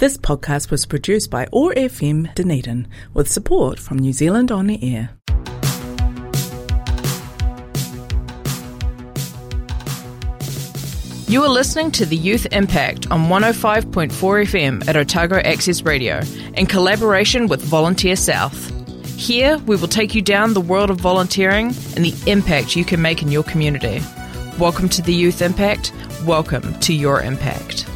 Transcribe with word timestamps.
This 0.00 0.16
podcast 0.16 0.70
was 0.70 0.86
produced 0.86 1.30
by 1.30 1.46
OAR 1.52 1.74
FM 1.74 2.34
Dunedin 2.34 2.88
with 3.12 3.30
support 3.30 3.78
from 3.78 3.98
New 3.98 4.14
Zealand 4.14 4.50
On 4.50 4.66
the 4.66 4.82
Air. 4.82 5.10
You 11.28 11.42
are 11.42 11.50
listening 11.50 11.90
to 11.90 12.06
the 12.06 12.16
Youth 12.16 12.46
Impact 12.50 13.10
on 13.10 13.28
105.4 13.28 14.10
FM 14.10 14.88
at 14.88 14.96
Otago 14.96 15.36
Access 15.36 15.82
Radio 15.82 16.22
in 16.54 16.64
collaboration 16.64 17.46
with 17.46 17.60
Volunteer 17.60 18.16
South. 18.16 18.72
Here, 19.18 19.58
we 19.66 19.76
will 19.76 19.86
take 19.86 20.14
you 20.14 20.22
down 20.22 20.54
the 20.54 20.62
world 20.62 20.88
of 20.88 20.98
volunteering 20.98 21.74
and 21.94 22.06
the 22.06 22.14
impact 22.26 22.74
you 22.74 22.86
can 22.86 23.02
make 23.02 23.20
in 23.20 23.30
your 23.30 23.44
community. 23.44 24.00
Welcome 24.58 24.88
to 24.88 25.02
the 25.02 25.12
Youth 25.12 25.42
Impact. 25.42 25.92
Welcome 26.24 26.80
to 26.80 26.94
your 26.94 27.20
impact. 27.20 27.89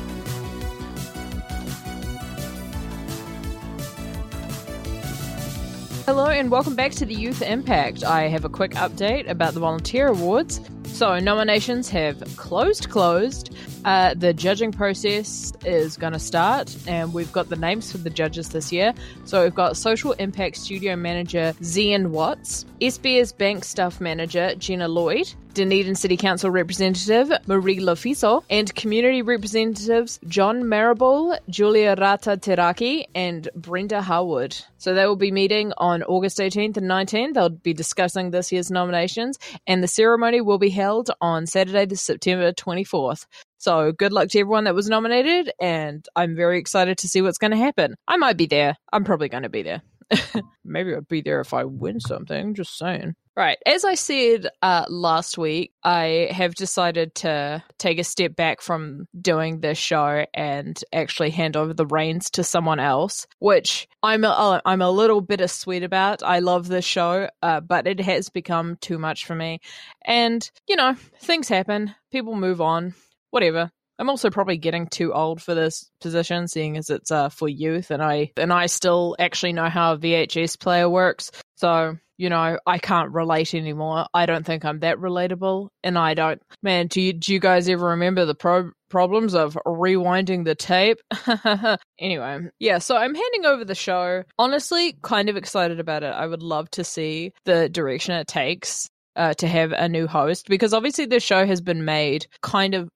Hello 6.07 6.26
and 6.26 6.50
welcome 6.50 6.76
back 6.76 6.93
to 6.93 7.07
the 7.07 7.14
Youth 7.14 7.40
Impact. 7.40 8.04
I 8.04 8.29
have 8.29 8.45
a 8.45 8.50
quick 8.50 8.72
update 8.72 9.26
about 9.26 9.54
the 9.54 9.61
Volunteer 9.61 10.08
Awards. 10.08 10.61
So, 10.85 11.18
nominations 11.18 11.89
have 11.89 12.22
closed, 12.36 12.90
closed. 12.90 13.54
Uh, 13.84 14.14
the 14.14 14.32
judging 14.32 14.72
process 14.72 15.52
is 15.64 15.96
going 15.96 16.12
to 16.12 16.18
start, 16.18 16.75
and 16.86 17.12
we've 17.12 17.32
got 17.32 17.48
the 17.50 17.56
names 17.56 17.92
for 17.92 17.98
the 17.98 18.11
judges 18.11 18.48
this 18.48 18.72
year. 18.72 18.94
So, 19.25 19.42
we've 19.42 19.54
got 19.54 19.76
Social 19.76 20.12
Impact 20.12 20.56
Studio 20.56 20.96
Manager 20.96 21.54
Zian 21.61 22.08
Watts, 22.08 22.64
SBS 22.80 23.36
Bank 23.36 23.64
Staff 23.64 24.00
Manager 24.00 24.54
Gina 24.54 24.89
Lloyd, 24.89 25.32
Dunedin 25.54 25.94
City 25.94 26.16
Council 26.16 26.50
Representative 26.50 27.30
Marie 27.46 27.78
Lofiso, 27.78 28.42
and 28.50 28.75
Community 28.75 29.22
Representatives 29.22 30.18
John 30.26 30.68
Marable, 30.68 31.39
Julia 31.48 31.94
Rata 31.98 32.39
Teraki, 32.39 33.05
and 33.14 33.48
Brenda 33.55 34.03
Howard. 34.03 34.56
So 34.78 34.94
they 34.94 35.06
will 35.06 35.16
be 35.16 35.30
meeting 35.30 35.72
on 35.78 36.03
August 36.03 36.39
18th 36.39 36.77
and 36.77 36.91
19th. 36.91 37.34
They'll 37.34 37.48
be 37.50 37.72
discussing 37.75 38.31
this 38.31 38.50
year's 38.50 38.70
nominations, 38.70 39.39
and 39.66 39.83
the 39.83 39.89
ceremony 39.89 40.41
will 40.41 40.59
be 40.59 40.70
held 40.70 41.11
on 41.20 41.47
Saturday, 41.47 41.87
the 41.87 41.97
September 41.97 42.53
24th. 42.53 43.27
So 43.65 43.93
good 43.93 44.12
luck 44.12 44.29
to 44.29 44.39
everyone 44.41 44.65
that 44.65 44.75
was 44.75 44.91
nominated, 44.91 45.51
and 45.59 46.07
I'm 46.15 46.37
very 46.37 46.59
excited 46.59 46.98
to 46.98 47.09
see 47.09 47.23
what's 47.23 47.39
going 47.39 47.53
to 47.53 47.57
happen. 47.57 47.95
I 48.06 48.19
might 48.19 48.37
be 48.37 48.45
there. 48.45 48.77
I'm 48.93 49.05
probably 49.05 49.31
going 49.31 49.45
to 49.45 49.48
be 49.48 49.62
there. 49.62 49.81
Maybe 50.67 50.95
I'd 50.95 51.09
be 51.09 51.23
there 51.23 51.41
if 51.41 51.55
I 51.55 51.65
win 51.65 51.98
something. 51.98 52.55
Just 52.55 52.77
saying. 52.77 53.15
Right. 53.34 53.56
As 53.65 53.87
I 53.87 53.95
said 53.95 54.48
uh, 54.61 54.84
last 54.91 55.39
week, 55.39 55.73
I 55.83 56.29
have 56.31 56.55
decided 56.55 57.15
to 57.17 57.65
take 57.79 57.98
a 57.98 58.05
step 58.05 58.37
back 58.37 58.61
from 58.61 59.06
doing 59.19 59.61
this 59.61 59.78
show 59.78 60.27
and 60.34 60.78
actually 60.93 61.31
hand 61.31 61.56
over 61.56 61.73
the 61.73 61.87
reins 61.87 62.28
to 62.33 62.45
someone 62.45 62.81
else, 62.81 63.27
which 63.39 63.89
I'm 64.03 64.25
a, 64.25 64.61
I'm 64.67 64.83
a 64.83 64.91
little 64.91 65.23
bittersweet 65.23 65.84
about. 65.84 66.23
I 66.23 66.41
love 66.41 66.69
this 66.69 66.84
show, 66.84 67.31
uh, 67.43 67.61
but 67.61 67.87
it 67.87 68.01
has 68.01 68.28
become 68.28 68.77
too 68.83 68.99
much 68.99 69.25
for 69.25 69.34
me. 69.34 69.61
And, 70.05 70.49
you 70.69 70.77
know, 70.77 70.97
things 71.19 71.49
happen, 71.49 71.95
people 72.12 72.37
move 72.37 72.61
on, 72.61 72.93
whatever. 73.35 73.69
I'm 73.99 74.09
also 74.09 74.31
probably 74.31 74.57
getting 74.57 74.87
too 74.87 75.13
old 75.13 75.43
for 75.43 75.55
this 75.55 75.91
position, 76.01 76.49
seeing 76.49 76.77
as 76.77 76.89
it's 76.89 77.11
uh, 77.11 77.29
for 77.29 77.49
youth, 77.49 77.91
and 77.91 78.03
I 78.03 78.33
and 78.37 78.53
I 78.53 78.67
still 78.67 79.17
actually 79.19 79.53
know 79.53 79.69
how 79.69 79.93
a 79.93 79.99
VHS 79.99 80.59
player 80.59 80.89
works. 80.89 81.31
So 81.57 81.97
you 82.17 82.29
know, 82.29 82.59
I 82.65 82.79
can't 82.79 83.12
relate 83.12 83.55
anymore. 83.55 84.07
I 84.15 84.27
don't 84.27 84.47
think 84.47 84.65
I'm 84.65 84.81
that 84.81 84.99
relatable, 84.99 85.69
and 85.83 85.99
I 85.99 86.15
don't. 86.15 86.41
Man, 86.62 86.87
do 86.87 87.01
you 87.01 87.12
do 87.12 87.33
you 87.33 87.41
guys 87.41 87.69
ever 87.69 87.89
remember 87.89 88.25
the 88.25 88.35
pro- 88.35 88.71
problems 88.89 89.35
of 89.35 89.59
rewinding 89.67 90.45
the 90.45 90.55
tape? 90.55 90.99
anyway, 91.99 92.49
yeah. 92.59 92.79
So 92.79 92.97
I'm 92.97 93.15
handing 93.15 93.47
over 93.47 93.65
the 93.65 93.75
show. 93.75 94.25
Honestly, 94.39 94.97
kind 95.03 95.29
of 95.29 95.37
excited 95.37 95.81
about 95.81 96.03
it. 96.03 96.15
I 96.15 96.27
would 96.27 96.43
love 96.43 96.71
to 96.73 96.85
see 96.85 97.33
the 97.45 97.69
direction 97.69 98.15
it 98.15 98.29
takes 98.29 98.89
uh, 99.17 99.34
to 99.34 99.47
have 99.47 99.73
a 99.73 99.89
new 99.89 100.06
host 100.06 100.49
because 100.49 100.75
obviously 100.75 101.06
the 101.06 101.21
show 101.21 101.47
has 101.47 101.61
been 101.61 101.84
made 101.84 102.27
kind 102.43 102.75
of 102.75 102.88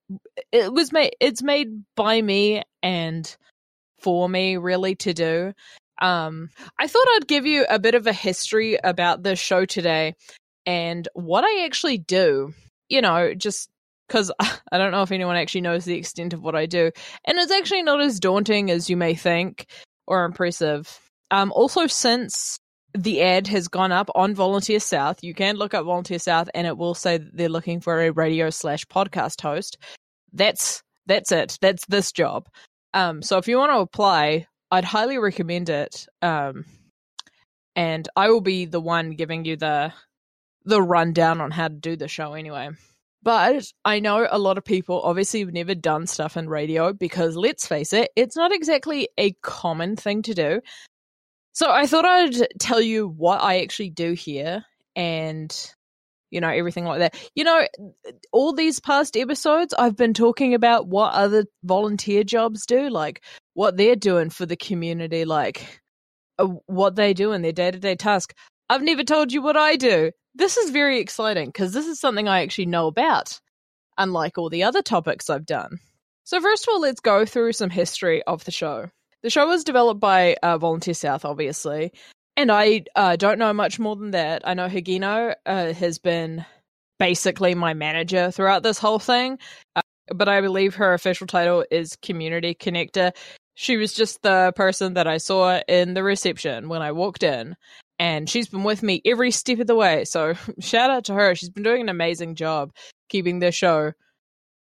it 0.53 0.73
was 0.73 0.93
made 0.93 1.13
it's 1.21 1.43
made 1.43 1.69
by 1.97 2.21
me 2.21 2.63
and 2.83 3.37
for 4.01 4.29
me 4.29 4.57
really 4.57 4.95
to 4.95 5.13
do. 5.13 5.53
Um 6.01 6.51
i 6.79 6.87
thought 6.87 7.07
i'd 7.17 7.27
give 7.27 7.45
you 7.45 7.67
a 7.69 7.81
bit 7.81 7.97
of 7.97 8.07
a 8.07 8.13
history 8.13 8.79
about 8.85 9.25
the 9.25 9.35
show 9.35 9.65
today 9.65 10.15
and 10.65 11.09
what 11.15 11.43
i 11.45 11.65
actually 11.65 11.99
do 11.99 12.55
you 12.89 13.01
know 13.01 13.35
just 13.35 13.69
because 14.07 14.31
i 14.41 14.79
don't 14.79 14.93
know 14.93 15.03
if 15.03 15.11
anyone 15.11 15.35
actually 15.35 15.63
knows 15.63 15.85
the 15.85 15.97
extent 15.97 16.33
of 16.33 16.41
what 16.41 16.55
i 16.55 16.67
do 16.67 16.93
and 17.25 17.39
it's 17.39 17.51
actually 17.51 17.83
not 17.83 18.01
as 18.01 18.21
daunting 18.21 18.71
as 18.71 18.89
you 18.89 18.97
may 18.97 19.15
think 19.17 19.67
or 20.09 20.25
impressive. 20.25 20.99
Um 21.31 21.53
also 21.53 21.87
since 21.87 22.59
the 22.99 23.23
ad 23.23 23.47
has 23.47 23.69
gone 23.69 23.93
up 23.93 24.11
on 24.17 24.35
Volunteer 24.35 24.81
South. 24.81 25.23
You 25.23 25.33
can 25.33 25.57
look 25.57 25.73
up 25.73 25.85
Volunteer 25.85 26.19
South 26.19 26.51
and 26.53 26.67
it 26.67 26.77
will 26.77 26.95
say 26.95 27.19
that 27.19 27.37
they're 27.37 27.49
looking 27.49 27.81
for 27.81 28.03
a 28.03 28.11
radio 28.11 28.51
slash 28.51 28.85
podcast 28.87 29.41
host. 29.41 29.79
That's 30.33 30.83
that's 31.07 31.31
it. 31.31 31.59
That's 31.61 31.87
this 31.87 32.11
job. 32.13 32.49
Um, 32.93 33.23
so 33.23 33.39
if 33.39 33.47
you 33.47 33.57
want 33.57 33.73
to 33.73 33.79
apply, 33.79 34.47
I'd 34.71 34.85
highly 34.85 35.19
recommend 35.19 35.71
it. 35.71 36.07
Um, 36.23 36.65
and 37.77 38.09
I 38.17 38.31
will 38.31 38.41
be 38.41 38.65
the 38.65 38.81
one 38.81 39.13
giving 39.13 39.45
you 39.45 39.57
the 39.57 39.93
the 40.65 40.83
rundown 40.83 41.41
on 41.41 41.53
how 41.53 41.69
to 41.69 41.75
do 41.75 41.95
the 41.95 42.09
show 42.09 42.35
anyway. 42.35 42.71
But 43.23 43.65
I 43.85 44.01
know 44.01 44.27
a 44.29 44.39
lot 44.39 44.59
of 44.59 44.65
people 44.65 45.01
obviously 45.03 45.41
have 45.41 45.53
never 45.53 45.75
done 45.75 46.07
stuff 46.09 46.37
in 46.37 46.49
radio 46.49 46.93
because 46.93 47.37
let's 47.37 47.67
face 47.67 47.93
it, 47.93 48.11
it's 48.17 48.37
not 48.37 48.53
exactly 48.53 49.09
a 49.17 49.33
common 49.43 49.97
thing 49.97 50.23
to 50.23 50.35
do. 50.35 50.61
So 51.59 51.73
I 51.73 51.89
thought 51.89 52.05
I'd 52.05 52.61
tell 52.61 52.81
you 52.81 53.09
what 53.09 53.43
I 53.43 53.63
actually 53.63 53.91
do 53.91 54.13
here 54.13 54.65
and 54.95 55.53
you 56.31 56.41
know 56.41 56.51
everything 56.51 56.85
like 56.85 57.01
that. 57.01 57.21
You 57.35 57.43
know, 57.43 57.67
all 58.31 58.53
these 58.53 58.79
past 58.79 59.17
episodes 59.17 59.75
I've 59.77 59.97
been 59.97 60.15
talking 60.15 60.55
about 60.55 60.87
what 60.87 61.15
other 61.15 61.47
volunteer 61.65 62.23
jobs 62.23 62.65
do, 62.65 62.89
like 62.89 63.25
what 63.55 63.77
they're 63.77 63.97
doing 63.97 64.31
for 64.31 64.47
the 64.47 64.55
community, 64.55 65.25
like 65.25 65.81
uh, 66.39 66.47
what 66.67 66.95
they 66.95 67.13
do 67.13 67.33
in 67.33 67.43
their 67.43 67.51
day-to-day 67.51 67.97
task. 67.97 68.35
I've 68.71 68.85
never 68.85 69.03
told 69.03 69.33
you 69.33 69.43
what 69.43 69.57
I 69.57 69.75
do. 69.75 70.13
This 70.37 70.59
is 70.59 70.71
very 70.71 71.01
exciting 71.01 71.47
because 71.47 71.73
this 71.73 71.89
is 71.89 71.99
something 71.99 72.29
I 72.29 72.43
actually 72.43 72.67
know 72.67 72.87
about, 72.87 73.41
unlike 73.97 74.39
all 74.39 74.49
the 74.49 74.63
other 74.63 74.81
topics 74.81 75.29
I've 75.29 75.45
done. 75.45 75.81
So 76.23 76.41
first 76.41 76.69
of 76.69 76.75
all, 76.75 76.81
let's 76.83 77.01
go 77.01 77.27
through 77.27 77.55
some 77.55 77.71
history 77.71 78.23
of 78.23 78.45
the 78.45 78.53
show. 78.53 78.91
The 79.23 79.31
show 79.31 79.49
was 79.49 79.65
developed 79.65 80.01
by 80.01 80.37
uh, 80.43 80.59
Volunteer 80.59 80.95
South, 80.95 81.25
obviously, 81.25 81.93
and 82.37 82.53
I 82.53 82.85
uh, 82.95 83.17
don't 83.17 83.39
know 83.39 83.53
much 83.53 83.81
more 83.81 83.97
than 83.97 84.13
that. 84.13 84.47
I 84.47 84.55
know 84.55 84.69
Higino 84.69 85.35
uh, 85.45 85.73
has 85.73 85.99
been 85.99 86.45
basically 87.01 87.55
my 87.55 87.75
manager 87.75 88.31
throughout 88.31 88.63
this 88.63 88.79
whole 88.79 89.01
thing, 89.01 89.39
uh, 89.75 89.83
but 90.15 90.29
I 90.29 90.41
believe 90.41 90.77
her 90.77 90.95
official 90.95 91.27
title 91.27 91.65
is 91.69 91.97
Community 91.97 92.55
Connector. 92.55 93.13
She 93.57 93.77
was 93.77 93.93
just 93.93 94.23
the 94.23 94.53
person 94.55 94.95
that 94.95 95.09
I 95.09 95.19
saw 95.19 95.61
in 95.67 95.95
the 95.95 96.05
reception 96.05 96.69
when 96.69 96.81
I 96.81 96.93
walked 96.93 97.25
in, 97.25 97.57
and 97.99 98.31
she's 98.31 98.49
been 98.49 98.63
with 98.63 98.85
me 98.85 99.03
every 99.05 99.33
step 99.33 99.59
of 99.59 99.67
the 99.67 99.75
way. 99.75 100.05
So 100.05 100.35
shout 100.61 100.91
out 100.91 101.07
to 101.07 101.15
her. 101.15 101.35
She's 101.35 101.51
been 101.51 101.65
doing 101.65 101.81
an 101.81 101.89
amazing 101.89 102.37
job 102.37 102.71
keeping 103.09 103.41
the 103.41 103.51
show 103.51 103.95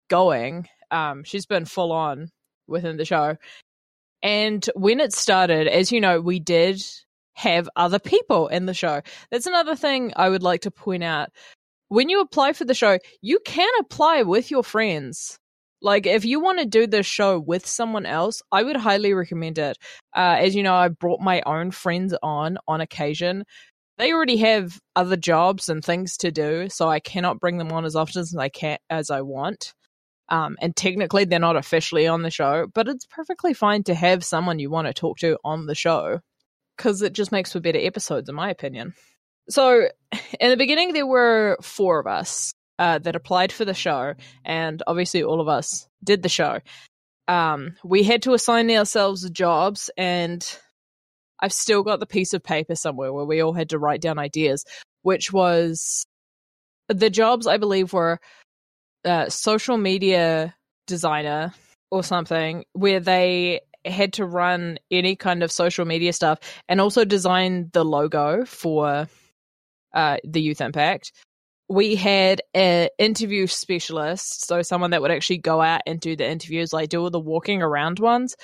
going. 0.08 0.68
Um, 0.92 1.24
she's 1.24 1.46
been 1.46 1.64
full 1.64 1.90
on 1.90 2.30
within 2.68 2.98
the 2.98 3.04
show. 3.04 3.36
And 4.24 4.68
when 4.74 5.00
it 5.00 5.12
started, 5.12 5.68
as 5.68 5.92
you 5.92 6.00
know, 6.00 6.18
we 6.18 6.40
did 6.40 6.82
have 7.34 7.68
other 7.76 7.98
people 7.98 8.48
in 8.48 8.64
the 8.64 8.72
show. 8.72 9.02
That's 9.30 9.46
another 9.46 9.76
thing 9.76 10.14
I 10.16 10.30
would 10.30 10.42
like 10.42 10.62
to 10.62 10.70
point 10.70 11.04
out. 11.04 11.28
When 11.88 12.08
you 12.08 12.20
apply 12.20 12.54
for 12.54 12.64
the 12.64 12.74
show, 12.74 12.98
you 13.20 13.38
can 13.44 13.68
apply 13.80 14.22
with 14.22 14.50
your 14.50 14.64
friends. 14.64 15.38
Like, 15.82 16.06
if 16.06 16.24
you 16.24 16.40
want 16.40 16.58
to 16.60 16.64
do 16.64 16.86
this 16.86 17.04
show 17.04 17.38
with 17.38 17.66
someone 17.66 18.06
else, 18.06 18.40
I 18.50 18.62
would 18.62 18.76
highly 18.76 19.12
recommend 19.12 19.58
it. 19.58 19.76
Uh, 20.16 20.36
as 20.38 20.54
you 20.56 20.62
know, 20.62 20.74
I 20.74 20.88
brought 20.88 21.20
my 21.20 21.42
own 21.44 21.70
friends 21.70 22.14
on 22.22 22.56
on 22.66 22.80
occasion. 22.80 23.44
They 23.98 24.12
already 24.12 24.38
have 24.38 24.80
other 24.96 25.16
jobs 25.16 25.68
and 25.68 25.84
things 25.84 26.16
to 26.18 26.32
do, 26.32 26.70
so 26.70 26.88
I 26.88 27.00
cannot 27.00 27.38
bring 27.38 27.58
them 27.58 27.70
on 27.70 27.84
as 27.84 27.94
often 27.94 28.22
as 28.22 28.34
I 28.34 28.48
can 28.48 28.78
as 28.88 29.10
I 29.10 29.20
want. 29.20 29.74
Um, 30.28 30.56
and 30.60 30.74
technically, 30.74 31.24
they're 31.24 31.38
not 31.38 31.56
officially 31.56 32.06
on 32.06 32.22
the 32.22 32.30
show, 32.30 32.66
but 32.72 32.88
it's 32.88 33.06
perfectly 33.06 33.52
fine 33.52 33.82
to 33.84 33.94
have 33.94 34.24
someone 34.24 34.58
you 34.58 34.70
want 34.70 34.86
to 34.86 34.94
talk 34.94 35.18
to 35.18 35.38
on 35.44 35.66
the 35.66 35.74
show 35.74 36.20
because 36.76 37.02
it 37.02 37.12
just 37.12 37.32
makes 37.32 37.52
for 37.52 37.60
better 37.60 37.78
episodes, 37.80 38.28
in 38.28 38.34
my 38.34 38.50
opinion. 38.50 38.94
So, 39.48 39.88
in 40.40 40.50
the 40.50 40.56
beginning, 40.56 40.92
there 40.92 41.06
were 41.06 41.58
four 41.62 42.00
of 42.00 42.06
us 42.06 42.52
uh, 42.78 42.98
that 43.00 43.16
applied 43.16 43.52
for 43.52 43.64
the 43.64 43.74
show, 43.74 44.14
and 44.44 44.82
obviously, 44.86 45.22
all 45.22 45.40
of 45.40 45.48
us 45.48 45.86
did 46.02 46.22
the 46.22 46.28
show. 46.28 46.60
Um, 47.28 47.76
we 47.84 48.02
had 48.02 48.22
to 48.22 48.34
assign 48.34 48.70
ourselves 48.70 49.28
jobs, 49.30 49.90
and 49.96 50.46
I've 51.40 51.52
still 51.52 51.82
got 51.82 52.00
the 52.00 52.06
piece 52.06 52.32
of 52.32 52.42
paper 52.42 52.74
somewhere 52.74 53.12
where 53.12 53.24
we 53.24 53.42
all 53.42 53.52
had 53.52 53.70
to 53.70 53.78
write 53.78 54.00
down 54.00 54.18
ideas, 54.18 54.64
which 55.02 55.32
was 55.32 56.06
the 56.88 57.10
jobs 57.10 57.46
I 57.46 57.56
believe 57.56 57.92
were 57.92 58.18
uh, 59.04 59.28
social 59.28 59.76
media 59.76 60.54
designer 60.86 61.52
or 61.90 62.02
something 62.02 62.64
where 62.72 63.00
they 63.00 63.60
had 63.84 64.14
to 64.14 64.24
run 64.24 64.78
any 64.90 65.16
kind 65.16 65.42
of 65.42 65.52
social 65.52 65.84
media 65.84 66.12
stuff 66.12 66.38
and 66.68 66.80
also 66.80 67.04
design 67.04 67.70
the 67.72 67.84
logo 67.84 68.44
for 68.44 69.06
uh, 69.92 70.16
the 70.24 70.40
Youth 70.40 70.60
Impact. 70.60 71.12
We 71.68 71.94
had 71.94 72.42
an 72.52 72.88
interview 72.98 73.46
specialist, 73.46 74.46
so 74.46 74.62
someone 74.62 74.90
that 74.90 75.02
would 75.02 75.10
actually 75.10 75.38
go 75.38 75.60
out 75.60 75.82
and 75.86 76.00
do 76.00 76.14
the 76.16 76.28
interviews, 76.28 76.72
like 76.72 76.90
do 76.90 77.00
all 77.00 77.10
the 77.10 77.20
walking 77.20 77.62
around 77.62 77.98
ones. 77.98 78.36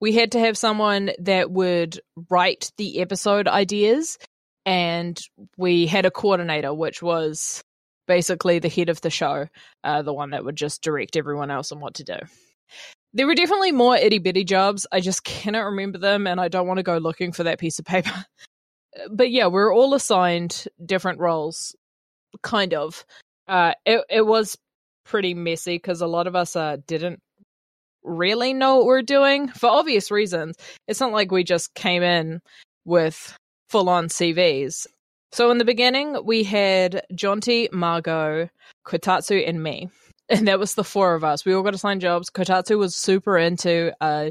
We 0.00 0.12
had 0.12 0.32
to 0.32 0.40
have 0.40 0.56
someone 0.56 1.10
that 1.18 1.50
would 1.50 2.00
write 2.30 2.70
the 2.78 3.00
episode 3.00 3.48
ideas, 3.48 4.18
and 4.64 5.20
we 5.56 5.86
had 5.86 6.06
a 6.06 6.10
coordinator, 6.10 6.72
which 6.72 7.02
was 7.02 7.62
basically 8.10 8.58
the 8.58 8.68
head 8.68 8.88
of 8.88 9.00
the 9.02 9.08
show, 9.08 9.46
uh, 9.84 10.02
the 10.02 10.12
one 10.12 10.30
that 10.30 10.44
would 10.44 10.56
just 10.56 10.82
direct 10.82 11.16
everyone 11.16 11.48
else 11.48 11.70
on 11.70 11.78
what 11.78 11.94
to 11.94 12.02
do. 12.02 12.16
There 13.14 13.24
were 13.24 13.36
definitely 13.36 13.70
more 13.70 13.96
itty 13.96 14.18
bitty 14.18 14.42
jobs. 14.42 14.84
I 14.90 14.98
just 14.98 15.22
cannot 15.22 15.66
remember 15.66 15.98
them, 15.98 16.26
and 16.26 16.40
I 16.40 16.48
don't 16.48 16.66
want 16.66 16.78
to 16.78 16.82
go 16.82 16.98
looking 16.98 17.30
for 17.30 17.44
that 17.44 17.60
piece 17.60 17.78
of 17.78 17.84
paper. 17.84 18.10
but 19.12 19.30
yeah, 19.30 19.46
we 19.46 19.60
are 19.60 19.72
all 19.72 19.94
assigned 19.94 20.66
different 20.84 21.20
roles, 21.20 21.76
kind 22.42 22.74
of. 22.74 23.04
Uh, 23.46 23.74
it 23.86 24.04
it 24.10 24.26
was 24.26 24.58
pretty 25.04 25.32
messy 25.32 25.76
because 25.76 26.00
a 26.00 26.08
lot 26.08 26.26
of 26.26 26.34
us 26.34 26.56
uh, 26.56 26.78
didn't 26.88 27.20
really 28.02 28.52
know 28.52 28.78
what 28.78 28.86
we're 28.86 29.02
doing 29.02 29.46
for 29.46 29.68
obvious 29.68 30.10
reasons. 30.10 30.56
It's 30.88 30.98
not 30.98 31.12
like 31.12 31.30
we 31.30 31.44
just 31.44 31.74
came 31.74 32.02
in 32.02 32.40
with 32.84 33.36
full 33.68 33.88
on 33.88 34.08
CVs. 34.08 34.88
So 35.32 35.50
in 35.50 35.58
the 35.58 35.64
beginning, 35.64 36.16
we 36.24 36.42
had 36.42 37.02
Jonty, 37.12 37.72
Margot, 37.72 38.48
Kotatsu, 38.86 39.48
and 39.48 39.62
me 39.62 39.88
and 40.30 40.46
that 40.48 40.58
was 40.58 40.74
the 40.74 40.84
four 40.84 41.14
of 41.14 41.24
us. 41.24 41.44
We 41.44 41.52
all 41.52 41.62
got 41.62 41.74
assigned 41.74 42.00
jobs. 42.00 42.30
Kotatsu 42.30 42.78
was 42.78 42.94
super 42.94 43.36
into 43.36 43.92
uh, 44.00 44.30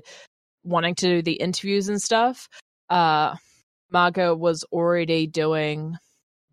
wanting 0.64 0.96
to 0.96 1.08
do 1.08 1.22
the 1.22 1.34
interviews 1.34 1.90
and 1.90 2.02
stuff. 2.02 2.48
Uh, 2.90 3.36
Margot 3.92 4.36
was 4.36 4.64
already 4.72 5.28
doing 5.28 5.98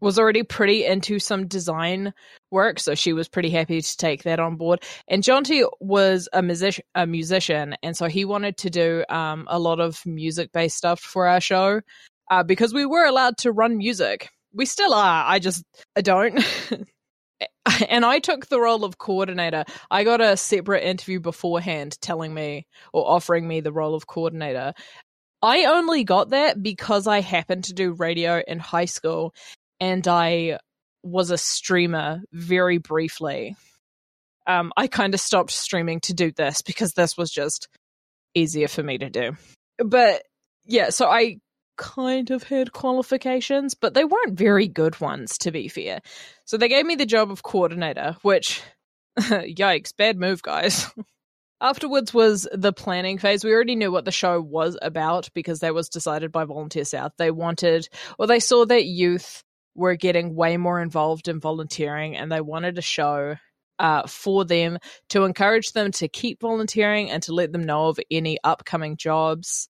was 0.00 0.18
already 0.18 0.42
pretty 0.42 0.84
into 0.84 1.18
some 1.18 1.46
design 1.46 2.12
work, 2.50 2.78
so 2.78 2.94
she 2.94 3.14
was 3.14 3.28
pretty 3.28 3.48
happy 3.48 3.80
to 3.80 3.96
take 3.96 4.24
that 4.24 4.38
on 4.38 4.56
board. 4.56 4.82
And 5.08 5.22
Jonty 5.22 5.66
was 5.80 6.28
a 6.34 6.42
musician, 6.42 6.84
a 6.94 7.06
musician, 7.06 7.76
and 7.82 7.96
so 7.96 8.06
he 8.06 8.26
wanted 8.26 8.58
to 8.58 8.68
do 8.68 9.04
um, 9.08 9.46
a 9.48 9.58
lot 9.58 9.80
of 9.80 10.04
music 10.04 10.52
based 10.52 10.76
stuff 10.76 11.00
for 11.00 11.26
our 11.26 11.40
show 11.40 11.80
uh, 12.30 12.42
because 12.42 12.74
we 12.74 12.84
were 12.84 13.06
allowed 13.06 13.38
to 13.38 13.52
run 13.52 13.78
music. 13.78 14.28
We 14.56 14.66
still 14.66 14.94
are. 14.94 15.24
I 15.26 15.38
just 15.38 15.62
I 15.94 16.00
don't. 16.00 16.42
and 17.88 18.04
I 18.04 18.18
took 18.18 18.46
the 18.46 18.60
role 18.60 18.84
of 18.84 18.98
coordinator. 18.98 19.64
I 19.90 20.04
got 20.04 20.20
a 20.20 20.36
separate 20.36 20.84
interview 20.84 21.20
beforehand 21.20 22.00
telling 22.00 22.32
me 22.32 22.66
or 22.92 23.08
offering 23.08 23.46
me 23.46 23.60
the 23.60 23.72
role 23.72 23.94
of 23.94 24.06
coordinator. 24.06 24.72
I 25.42 25.64
only 25.64 26.04
got 26.04 26.30
that 26.30 26.62
because 26.62 27.06
I 27.06 27.20
happened 27.20 27.64
to 27.64 27.74
do 27.74 27.92
radio 27.92 28.42
in 28.46 28.58
high 28.58 28.86
school 28.86 29.34
and 29.80 30.06
I 30.08 30.58
was 31.02 31.30
a 31.30 31.38
streamer 31.38 32.22
very 32.32 32.78
briefly. 32.78 33.54
Um, 34.46 34.72
I 34.76 34.86
kind 34.86 35.12
of 35.12 35.20
stopped 35.20 35.50
streaming 35.50 36.00
to 36.00 36.14
do 36.14 36.32
this 36.32 36.62
because 36.62 36.92
this 36.92 37.16
was 37.16 37.30
just 37.30 37.68
easier 38.34 38.68
for 38.68 38.82
me 38.82 38.98
to 38.98 39.10
do. 39.10 39.36
But 39.78 40.22
yeah, 40.64 40.90
so 40.90 41.06
I 41.06 41.38
kind 41.76 42.30
of 42.30 42.42
had 42.42 42.72
qualifications, 42.72 43.74
but 43.74 43.94
they 43.94 44.04
weren't 44.04 44.38
very 44.38 44.68
good 44.68 45.00
ones, 45.00 45.38
to 45.38 45.50
be 45.50 45.68
fair. 45.68 46.00
So 46.44 46.56
they 46.56 46.68
gave 46.68 46.86
me 46.86 46.96
the 46.96 47.06
job 47.06 47.30
of 47.30 47.42
coordinator, 47.42 48.16
which, 48.22 48.62
yikes, 49.18 49.96
bad 49.96 50.18
move, 50.18 50.42
guys. 50.42 50.90
Afterwards 51.60 52.12
was 52.12 52.46
the 52.52 52.72
planning 52.72 53.18
phase. 53.18 53.42
We 53.42 53.52
already 53.52 53.76
knew 53.76 53.90
what 53.90 54.04
the 54.04 54.12
show 54.12 54.40
was 54.40 54.76
about 54.82 55.30
because 55.34 55.60
that 55.60 55.74
was 55.74 55.88
decided 55.88 56.30
by 56.30 56.44
Volunteer 56.44 56.84
South. 56.84 57.12
They 57.16 57.30
wanted, 57.30 57.88
or 58.18 58.26
they 58.26 58.40
saw 58.40 58.66
that 58.66 58.84
youth 58.84 59.42
were 59.74 59.96
getting 59.96 60.34
way 60.34 60.56
more 60.56 60.80
involved 60.80 61.28
in 61.28 61.40
volunteering 61.40 62.16
and 62.16 62.30
they 62.30 62.40
wanted 62.40 62.78
a 62.78 62.82
show 62.82 63.36
uh, 63.78 64.06
for 64.06 64.44
them 64.44 64.78
to 65.10 65.24
encourage 65.24 65.72
them 65.72 65.92
to 65.92 66.08
keep 66.08 66.40
volunteering 66.40 67.10
and 67.10 67.22
to 67.22 67.34
let 67.34 67.52
them 67.52 67.64
know 67.64 67.88
of 67.88 68.00
any 68.10 68.38
upcoming 68.42 68.96
jobs 68.96 69.68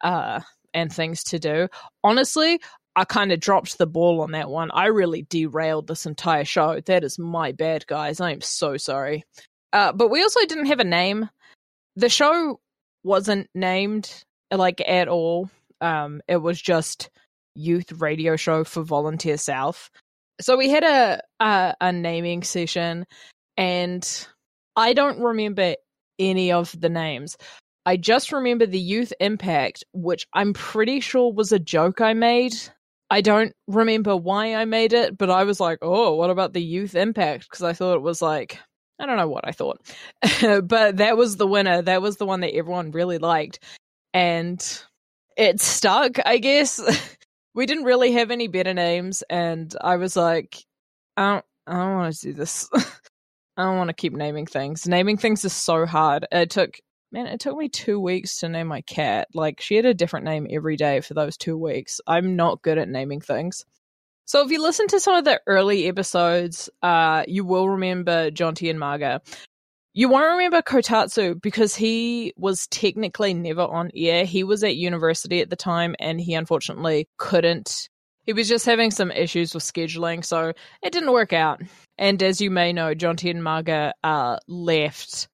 uh, 0.00 0.40
and 0.74 0.92
things 0.92 1.24
to 1.24 1.38
do. 1.38 1.68
Honestly, 2.02 2.60
I 2.96 3.04
kind 3.04 3.32
of 3.32 3.40
dropped 3.40 3.78
the 3.78 3.86
ball 3.86 4.20
on 4.20 4.32
that 4.32 4.50
one. 4.50 4.70
I 4.72 4.86
really 4.86 5.26
derailed 5.28 5.86
this 5.86 6.06
entire 6.06 6.44
show. 6.44 6.80
That 6.80 7.04
is 7.04 7.18
my 7.18 7.52
bad, 7.52 7.86
guys. 7.86 8.20
I 8.20 8.32
am 8.32 8.40
so 8.40 8.76
sorry. 8.76 9.24
Uh, 9.72 9.92
but 9.92 10.10
we 10.10 10.22
also 10.22 10.40
didn't 10.46 10.66
have 10.66 10.80
a 10.80 10.84
name. 10.84 11.28
The 11.96 12.08
show 12.08 12.60
wasn't 13.02 13.48
named 13.54 14.24
like 14.50 14.80
at 14.86 15.08
all. 15.08 15.50
Um, 15.80 16.22
it 16.28 16.36
was 16.36 16.60
just 16.60 17.10
youth 17.54 17.92
radio 17.92 18.36
show 18.36 18.64
for 18.64 18.82
Volunteer 18.82 19.36
South. 19.36 19.90
So 20.40 20.56
we 20.56 20.70
had 20.70 20.84
a, 20.84 21.20
a 21.40 21.74
a 21.80 21.92
naming 21.92 22.42
session, 22.42 23.06
and 23.56 24.26
I 24.76 24.92
don't 24.92 25.20
remember 25.20 25.76
any 26.18 26.52
of 26.52 26.78
the 26.78 26.88
names. 26.88 27.36
I 27.86 27.96
just 27.96 28.32
remember 28.32 28.66
the 28.66 28.78
youth 28.78 29.12
impact, 29.20 29.84
which 29.92 30.26
I'm 30.32 30.52
pretty 30.54 31.00
sure 31.00 31.32
was 31.32 31.52
a 31.52 31.58
joke 31.58 32.00
I 32.00 32.14
made. 32.14 32.54
I 33.10 33.20
don't 33.20 33.52
remember 33.68 34.16
why 34.16 34.54
I 34.54 34.64
made 34.64 34.92
it, 34.92 35.18
but 35.18 35.30
I 35.30 35.44
was 35.44 35.60
like, 35.60 35.78
oh, 35.82 36.14
what 36.14 36.30
about 36.30 36.54
the 36.54 36.62
youth 36.62 36.94
impact? 36.94 37.44
Because 37.44 37.62
I 37.62 37.74
thought 37.74 37.96
it 37.96 38.02
was 38.02 38.22
like, 38.22 38.58
I 38.98 39.06
don't 39.06 39.18
know 39.18 39.28
what 39.28 39.46
I 39.46 39.52
thought. 39.52 39.80
but 40.42 40.96
that 40.96 41.16
was 41.16 41.36
the 41.36 41.46
winner. 41.46 41.82
That 41.82 42.00
was 42.00 42.16
the 42.16 42.26
one 42.26 42.40
that 42.40 42.54
everyone 42.54 42.90
really 42.92 43.18
liked. 43.18 43.58
And 44.14 44.60
it 45.36 45.60
stuck, 45.60 46.18
I 46.24 46.38
guess. 46.38 46.80
we 47.54 47.66
didn't 47.66 47.84
really 47.84 48.12
have 48.12 48.30
any 48.30 48.48
better 48.48 48.72
names. 48.72 49.22
And 49.28 49.74
I 49.80 49.96
was 49.96 50.16
like, 50.16 50.64
I 51.16 51.34
don't, 51.34 51.44
I 51.66 51.72
don't 51.74 51.94
want 51.94 52.14
to 52.14 52.26
do 52.28 52.32
this. 52.32 52.68
I 53.56 53.64
don't 53.64 53.76
want 53.76 53.88
to 53.88 53.94
keep 53.94 54.14
naming 54.14 54.46
things. 54.46 54.88
Naming 54.88 55.18
things 55.18 55.44
is 55.44 55.52
so 55.52 55.86
hard. 55.86 56.26
It 56.32 56.50
took 56.50 56.78
man, 57.14 57.28
it 57.28 57.38
took 57.38 57.56
me 57.56 57.68
two 57.68 58.00
weeks 58.00 58.40
to 58.40 58.48
name 58.48 58.66
my 58.66 58.80
cat. 58.80 59.28
Like, 59.32 59.60
she 59.60 59.76
had 59.76 59.86
a 59.86 59.94
different 59.94 60.24
name 60.24 60.48
every 60.50 60.76
day 60.76 61.00
for 61.00 61.14
those 61.14 61.36
two 61.36 61.56
weeks. 61.56 62.00
I'm 62.08 62.34
not 62.34 62.60
good 62.60 62.76
at 62.76 62.88
naming 62.88 63.20
things. 63.20 63.64
So, 64.26 64.44
if 64.44 64.50
you 64.50 64.60
listen 64.60 64.88
to 64.88 65.00
some 65.00 65.14
of 65.14 65.24
the 65.24 65.40
early 65.46 65.86
episodes, 65.86 66.68
uh, 66.82 67.22
you 67.28 67.44
will 67.44 67.68
remember 67.68 68.32
Jonty 68.32 68.68
and 68.68 68.80
Marga. 68.80 69.20
You 69.92 70.08
won't 70.08 70.32
remember 70.32 70.60
Kotatsu 70.60 71.40
because 71.40 71.76
he 71.76 72.34
was 72.36 72.66
technically 72.66 73.32
never 73.32 73.62
on 73.62 73.92
air. 73.94 74.24
He 74.24 74.42
was 74.42 74.64
at 74.64 74.74
university 74.74 75.40
at 75.40 75.50
the 75.50 75.56
time 75.56 75.94
and 76.00 76.20
he 76.20 76.34
unfortunately 76.34 77.06
couldn't. 77.16 77.88
He 78.24 78.32
was 78.32 78.48
just 78.48 78.66
having 78.66 78.90
some 78.90 79.12
issues 79.12 79.54
with 79.54 79.62
scheduling, 79.62 80.24
so 80.24 80.52
it 80.82 80.92
didn't 80.92 81.12
work 81.12 81.32
out. 81.32 81.62
And 81.96 82.20
as 82.24 82.40
you 82.40 82.50
may 82.50 82.72
know, 82.72 82.92
Jonty 82.92 83.30
and 83.30 83.40
Marga 83.40 83.92
uh, 84.02 84.38
left 84.48 85.28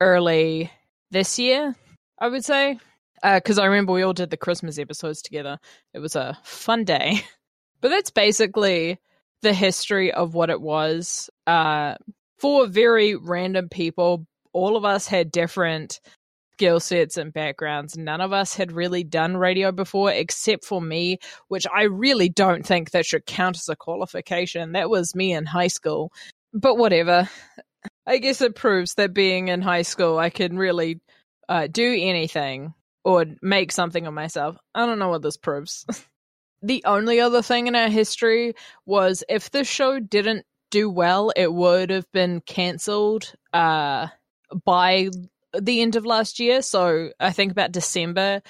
early 0.00 0.70
this 1.10 1.38
year, 1.38 1.74
I 2.18 2.28
would 2.28 2.44
say. 2.44 2.78
Because 3.22 3.58
uh, 3.58 3.62
I 3.62 3.66
remember 3.66 3.92
we 3.92 4.02
all 4.02 4.12
did 4.12 4.30
the 4.30 4.36
Christmas 4.36 4.78
episodes 4.78 5.22
together. 5.22 5.58
It 5.94 6.00
was 6.00 6.16
a 6.16 6.38
fun 6.44 6.84
day. 6.84 7.22
but 7.80 7.88
that's 7.88 8.10
basically 8.10 8.98
the 9.42 9.52
history 9.52 10.12
of 10.12 10.34
what 10.34 10.50
it 10.50 10.60
was. 10.60 11.30
Uh, 11.46 11.94
for 12.38 12.66
very 12.66 13.14
random 13.14 13.68
people, 13.68 14.26
all 14.52 14.76
of 14.76 14.84
us 14.84 15.06
had 15.06 15.30
different 15.30 16.00
skill 16.52 16.80
sets 16.80 17.18
and 17.18 17.32
backgrounds. 17.32 17.98
None 17.98 18.20
of 18.20 18.32
us 18.32 18.54
had 18.54 18.72
really 18.72 19.04
done 19.04 19.36
radio 19.36 19.72
before, 19.72 20.10
except 20.10 20.64
for 20.64 20.80
me, 20.80 21.18
which 21.48 21.66
I 21.72 21.82
really 21.82 22.30
don't 22.30 22.66
think 22.66 22.90
that 22.90 23.04
should 23.04 23.26
count 23.26 23.56
as 23.56 23.68
a 23.68 23.76
qualification. 23.76 24.72
That 24.72 24.88
was 24.88 25.14
me 25.14 25.32
in 25.32 25.44
high 25.44 25.66
school. 25.66 26.12
But 26.54 26.78
whatever. 26.78 27.28
I 28.06 28.18
guess 28.18 28.40
it 28.40 28.54
proves 28.54 28.94
that 28.94 29.12
being 29.12 29.48
in 29.48 29.62
high 29.62 29.82
school, 29.82 30.18
I 30.18 30.30
can 30.30 30.56
really 30.56 31.00
uh, 31.48 31.66
do 31.66 31.96
anything 31.98 32.74
or 33.04 33.24
make 33.42 33.72
something 33.72 34.06
of 34.06 34.14
myself. 34.14 34.56
I 34.74 34.86
don't 34.86 34.98
know 34.98 35.08
what 35.08 35.22
this 35.22 35.36
proves. 35.36 35.84
the 36.62 36.82
only 36.84 37.20
other 37.20 37.42
thing 37.42 37.66
in 37.66 37.74
our 37.74 37.88
history 37.88 38.54
was 38.84 39.24
if 39.28 39.50
the 39.50 39.64
show 39.64 39.98
didn't 39.98 40.44
do 40.70 40.90
well, 40.90 41.32
it 41.36 41.52
would 41.52 41.90
have 41.90 42.10
been 42.12 42.40
cancelled 42.40 43.32
uh, 43.52 44.08
by 44.64 45.08
the 45.52 45.80
end 45.80 45.96
of 45.96 46.06
last 46.06 46.38
year. 46.40 46.62
So 46.62 47.10
I 47.20 47.32
think 47.32 47.52
about 47.52 47.72
December 47.72 48.42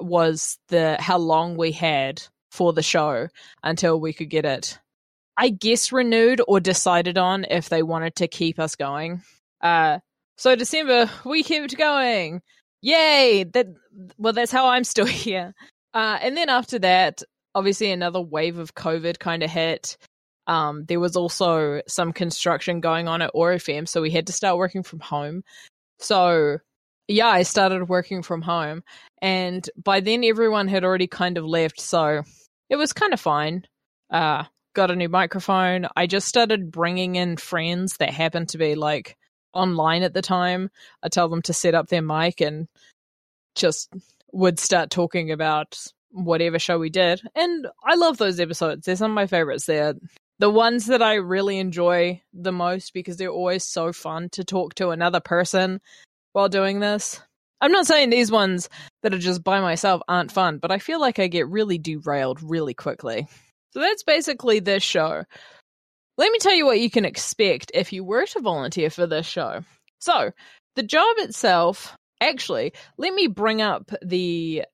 was 0.00 0.58
the 0.68 0.96
how 1.00 1.18
long 1.18 1.56
we 1.56 1.72
had 1.72 2.22
for 2.50 2.72
the 2.72 2.82
show 2.82 3.28
until 3.62 4.00
we 4.00 4.12
could 4.12 4.30
get 4.30 4.44
it 4.44 4.78
I 5.36 5.48
guess 5.50 5.92
renewed 5.92 6.40
or 6.46 6.60
decided 6.60 7.18
on 7.18 7.46
if 7.50 7.68
they 7.68 7.82
wanted 7.82 8.16
to 8.16 8.28
keep 8.28 8.58
us 8.58 8.76
going. 8.76 9.22
Uh, 9.60 10.00
so 10.36 10.56
December 10.56 11.10
we 11.24 11.42
kept 11.42 11.76
going. 11.76 12.42
Yay! 12.80 13.44
That 13.44 13.68
well, 14.18 14.32
that's 14.32 14.52
how 14.52 14.68
I'm 14.68 14.84
still 14.84 15.06
here. 15.26 15.54
Uh, 15.94 16.18
and 16.20 16.36
then 16.36 16.48
after 16.48 16.78
that, 16.80 17.22
obviously 17.54 17.90
another 17.90 18.20
wave 18.20 18.58
of 18.58 18.74
COVID 18.74 19.18
kind 19.18 19.42
of 19.42 19.50
hit. 19.50 19.96
Um, 20.46 20.84
there 20.86 21.00
was 21.00 21.16
also 21.16 21.82
some 21.86 22.12
construction 22.12 22.80
going 22.80 23.06
on 23.06 23.22
at 23.22 23.30
OAR 23.34 23.54
FM, 23.54 23.86
so 23.88 24.02
we 24.02 24.10
had 24.10 24.26
to 24.26 24.32
start 24.32 24.58
working 24.58 24.82
from 24.82 25.00
home. 25.00 25.44
So 26.00 26.58
yeah, 27.06 27.28
I 27.28 27.42
started 27.42 27.88
working 27.88 28.22
from 28.22 28.42
home, 28.42 28.82
and 29.20 29.68
by 29.82 30.00
then 30.00 30.24
everyone 30.24 30.66
had 30.66 30.84
already 30.84 31.06
kind 31.06 31.38
of 31.38 31.44
left, 31.44 31.80
so 31.80 32.22
it 32.70 32.76
was 32.76 32.92
kind 32.92 33.12
of 33.12 33.20
fine. 33.20 33.66
Uh, 34.10 34.44
got 34.74 34.90
a 34.90 34.96
new 34.96 35.08
microphone. 35.08 35.86
I 35.96 36.06
just 36.06 36.28
started 36.28 36.70
bringing 36.70 37.16
in 37.16 37.36
friends 37.36 37.96
that 37.98 38.10
happened 38.10 38.50
to 38.50 38.58
be 38.58 38.74
like 38.74 39.16
online 39.52 40.02
at 40.02 40.14
the 40.14 40.22
time. 40.22 40.70
I 41.02 41.08
tell 41.08 41.28
them 41.28 41.42
to 41.42 41.52
set 41.52 41.74
up 41.74 41.88
their 41.88 42.02
mic 42.02 42.40
and 42.40 42.68
just 43.54 43.92
would 44.32 44.58
start 44.58 44.90
talking 44.90 45.30
about 45.30 45.78
whatever 46.10 46.58
show 46.58 46.78
we 46.78 46.90
did. 46.90 47.20
And 47.34 47.66
I 47.84 47.94
love 47.94 48.18
those 48.18 48.40
episodes. 48.40 48.86
They're 48.86 48.96
some 48.96 49.10
of 49.10 49.14
my 49.14 49.26
favorites. 49.26 49.66
They're 49.66 49.94
the 50.38 50.50
ones 50.50 50.86
that 50.86 51.02
I 51.02 51.14
really 51.14 51.58
enjoy 51.58 52.20
the 52.32 52.52
most 52.52 52.92
because 52.94 53.16
they're 53.16 53.28
always 53.28 53.64
so 53.64 53.92
fun 53.92 54.28
to 54.30 54.44
talk 54.44 54.74
to 54.74 54.88
another 54.88 55.20
person 55.20 55.80
while 56.32 56.48
doing 56.48 56.80
this. 56.80 57.20
I'm 57.60 57.70
not 57.72 57.86
saying 57.86 58.10
these 58.10 58.32
ones 58.32 58.68
that 59.02 59.14
are 59.14 59.18
just 59.18 59.44
by 59.44 59.60
myself 59.60 60.02
aren't 60.08 60.32
fun, 60.32 60.58
but 60.58 60.72
I 60.72 60.78
feel 60.78 61.00
like 61.00 61.18
I 61.20 61.28
get 61.28 61.48
really 61.48 61.78
derailed 61.78 62.42
really 62.42 62.74
quickly. 62.74 63.28
So 63.72 63.80
that's 63.80 64.02
basically 64.02 64.60
this 64.60 64.82
show. 64.82 65.24
Let 66.18 66.30
me 66.30 66.38
tell 66.38 66.54
you 66.54 66.66
what 66.66 66.80
you 66.80 66.90
can 66.90 67.04
expect 67.04 67.70
if 67.74 67.92
you 67.92 68.04
were 68.04 68.26
to 68.26 68.40
volunteer 68.40 68.90
for 68.90 69.06
this 69.06 69.26
show. 69.26 69.62
So, 69.98 70.30
the 70.76 70.82
job 70.82 71.16
itself, 71.18 71.96
actually, 72.20 72.72
let 72.98 73.14
me 73.14 73.28
bring 73.28 73.62
up 73.62 73.90
the 74.02 74.64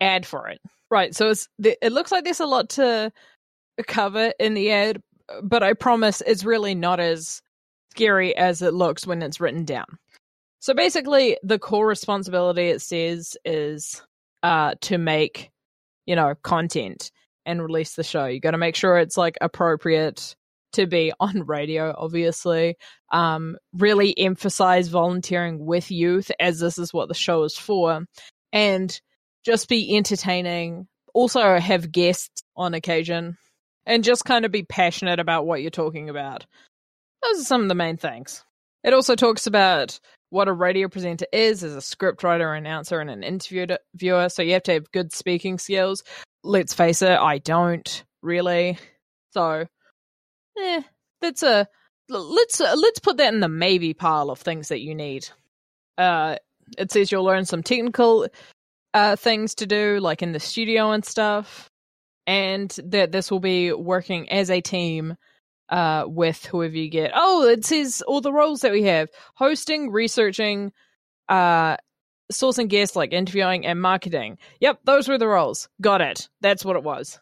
ad 0.00 0.26
for 0.26 0.48
it. 0.48 0.60
Right, 0.90 1.14
so 1.14 1.30
it's 1.30 1.48
it 1.58 1.92
looks 1.92 2.12
like 2.12 2.24
there's 2.24 2.40
a 2.40 2.46
lot 2.46 2.68
to 2.70 3.10
cover 3.86 4.32
in 4.38 4.54
the 4.54 4.70
ad, 4.70 5.02
but 5.42 5.62
I 5.62 5.72
promise 5.72 6.22
it's 6.24 6.44
really 6.44 6.74
not 6.74 7.00
as 7.00 7.42
scary 7.90 8.36
as 8.36 8.62
it 8.62 8.74
looks 8.74 9.06
when 9.06 9.22
it's 9.22 9.40
written 9.40 9.64
down. 9.64 9.86
So 10.60 10.74
basically, 10.74 11.38
the 11.42 11.58
core 11.58 11.86
responsibility 11.86 12.68
it 12.68 12.82
says 12.82 13.36
is 13.44 14.02
uh, 14.42 14.74
to 14.82 14.98
make, 14.98 15.50
you 16.06 16.14
know, 16.14 16.34
content 16.42 17.10
and 17.46 17.62
release 17.62 17.94
the 17.94 18.04
show. 18.04 18.26
You 18.26 18.40
got 18.40 18.50
to 18.50 18.58
make 18.58 18.76
sure 18.76 18.98
it's 18.98 19.16
like 19.16 19.38
appropriate 19.40 20.36
to 20.72 20.86
be 20.86 21.12
on 21.20 21.46
radio, 21.46 21.94
obviously. 21.96 22.76
Um, 23.10 23.56
really 23.72 24.16
emphasize 24.18 24.88
volunteering 24.88 25.64
with 25.64 25.90
youth, 25.90 26.30
as 26.38 26.60
this 26.60 26.76
is 26.76 26.92
what 26.92 27.08
the 27.08 27.14
show 27.14 27.44
is 27.44 27.56
for, 27.56 28.04
and 28.52 29.00
just 29.44 29.68
be 29.68 29.96
entertaining. 29.96 30.88
Also, 31.14 31.58
have 31.58 31.90
guests 31.92 32.42
on 32.56 32.74
occasion, 32.74 33.38
and 33.86 34.04
just 34.04 34.24
kind 34.24 34.44
of 34.44 34.52
be 34.52 34.64
passionate 34.64 35.20
about 35.20 35.46
what 35.46 35.62
you're 35.62 35.70
talking 35.70 36.10
about. 36.10 36.44
Those 37.22 37.40
are 37.40 37.44
some 37.44 37.62
of 37.62 37.68
the 37.68 37.74
main 37.74 37.96
things. 37.96 38.44
It 38.84 38.92
also 38.92 39.14
talks 39.16 39.46
about 39.46 39.98
what 40.30 40.48
a 40.48 40.52
radio 40.52 40.88
presenter 40.88 41.26
is 41.32 41.64
as 41.64 41.74
a 41.74 41.78
scriptwriter, 41.78 42.56
announcer, 42.56 43.00
and 43.00 43.10
an 43.10 43.22
interviewer. 43.22 44.28
So 44.28 44.42
you 44.42 44.52
have 44.52 44.62
to 44.64 44.74
have 44.74 44.92
good 44.92 45.12
speaking 45.12 45.58
skills. 45.58 46.02
Let's 46.46 46.74
face 46.74 47.02
it, 47.02 47.18
I 47.18 47.38
don't 47.38 48.04
really. 48.22 48.78
So, 49.32 49.66
eh, 50.56 50.82
that's 51.20 51.42
a 51.42 51.66
let's 52.08 52.60
uh, 52.60 52.74
let's 52.76 53.00
put 53.00 53.16
that 53.16 53.34
in 53.34 53.40
the 53.40 53.48
maybe 53.48 53.94
pile 53.94 54.30
of 54.30 54.38
things 54.38 54.68
that 54.68 54.80
you 54.80 54.94
need. 54.94 55.28
Uh, 55.98 56.36
it 56.78 56.92
says 56.92 57.10
you'll 57.10 57.24
learn 57.24 57.46
some 57.46 57.64
technical 57.64 58.28
uh, 58.94 59.16
things 59.16 59.56
to 59.56 59.66
do, 59.66 59.98
like 59.98 60.22
in 60.22 60.30
the 60.30 60.38
studio 60.38 60.92
and 60.92 61.04
stuff, 61.04 61.68
and 62.28 62.70
that 62.84 63.10
this 63.10 63.28
will 63.28 63.40
be 63.40 63.72
working 63.72 64.30
as 64.30 64.48
a 64.48 64.60
team 64.60 65.16
uh, 65.68 66.04
with 66.06 66.44
whoever 66.46 66.76
you 66.76 66.88
get. 66.88 67.10
Oh, 67.12 67.48
it 67.48 67.64
says 67.64 68.02
all 68.06 68.20
the 68.20 68.32
roles 68.32 68.60
that 68.60 68.72
we 68.72 68.84
have: 68.84 69.08
hosting, 69.34 69.90
researching, 69.90 70.72
uh, 71.28 71.76
sourcing 72.32 72.68
guests, 72.68 72.96
like 72.96 73.12
interviewing 73.12 73.66
and 73.66 73.80
marketing. 73.80 74.38
Yep, 74.60 74.80
those 74.84 75.08
were 75.08 75.18
the 75.18 75.28
roles. 75.28 75.68
Got 75.80 76.00
it. 76.00 76.28
That's 76.40 76.64
what 76.64 76.76
it 76.76 76.82
was. 76.82 77.18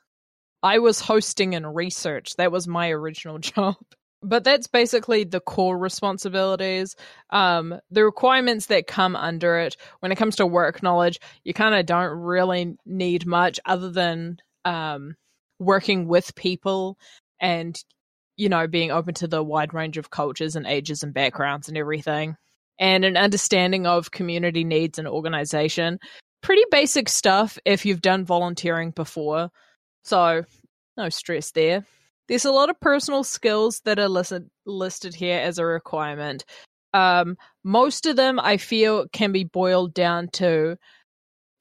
I 0.62 0.78
was 0.78 1.00
hosting 1.00 1.54
and 1.54 1.74
research. 1.74 2.36
That 2.36 2.52
was 2.52 2.66
my 2.66 2.90
original 2.90 3.38
job. 3.40 3.76
But 4.22 4.42
that's 4.42 4.66
basically 4.66 5.24
the 5.24 5.40
core 5.40 5.76
responsibilities. 5.76 6.96
Um, 7.28 7.78
the 7.90 8.04
requirements 8.04 8.66
that 8.66 8.86
come 8.86 9.16
under 9.16 9.58
it 9.58 9.76
when 10.00 10.12
it 10.12 10.16
comes 10.16 10.36
to 10.36 10.46
work 10.46 10.82
knowledge, 10.82 11.20
you 11.44 11.52
kind 11.52 11.74
of 11.74 11.84
don't 11.84 12.18
really 12.20 12.78
need 12.86 13.26
much 13.26 13.60
other 13.66 13.90
than 13.90 14.38
um, 14.64 15.16
working 15.58 16.08
with 16.08 16.34
people 16.34 16.96
and 17.38 17.78
you 18.36 18.48
know, 18.48 18.66
being 18.66 18.90
open 18.90 19.14
to 19.14 19.28
the 19.28 19.42
wide 19.42 19.74
range 19.74 19.96
of 19.96 20.10
cultures 20.10 20.56
and 20.56 20.66
ages 20.66 21.02
and 21.02 21.14
backgrounds 21.14 21.68
and 21.68 21.78
everything, 21.78 22.36
and 22.78 23.04
an 23.04 23.16
understanding 23.16 23.86
of 23.86 24.10
community 24.10 24.64
needs 24.64 24.98
and 24.98 25.08
organization. 25.08 25.98
Pretty 26.42 26.64
basic 26.70 27.08
stuff 27.08 27.58
if 27.64 27.86
you've 27.86 28.02
done 28.02 28.24
volunteering 28.24 28.90
before. 28.90 29.50
So, 30.04 30.44
no 30.96 31.08
stress 31.08 31.50
there. 31.52 31.84
There's 32.28 32.44
a 32.44 32.52
lot 32.52 32.70
of 32.70 32.80
personal 32.80 33.24
skills 33.24 33.80
that 33.84 33.98
are 33.98 34.08
listed 34.08 34.48
listed 34.66 35.14
here 35.14 35.40
as 35.40 35.58
a 35.58 35.64
requirement. 35.64 36.44
Um, 36.92 37.36
most 37.64 38.06
of 38.06 38.16
them 38.16 38.38
I 38.38 38.56
feel 38.56 39.06
can 39.12 39.32
be 39.32 39.44
boiled 39.44 39.94
down 39.94 40.28
to 40.34 40.76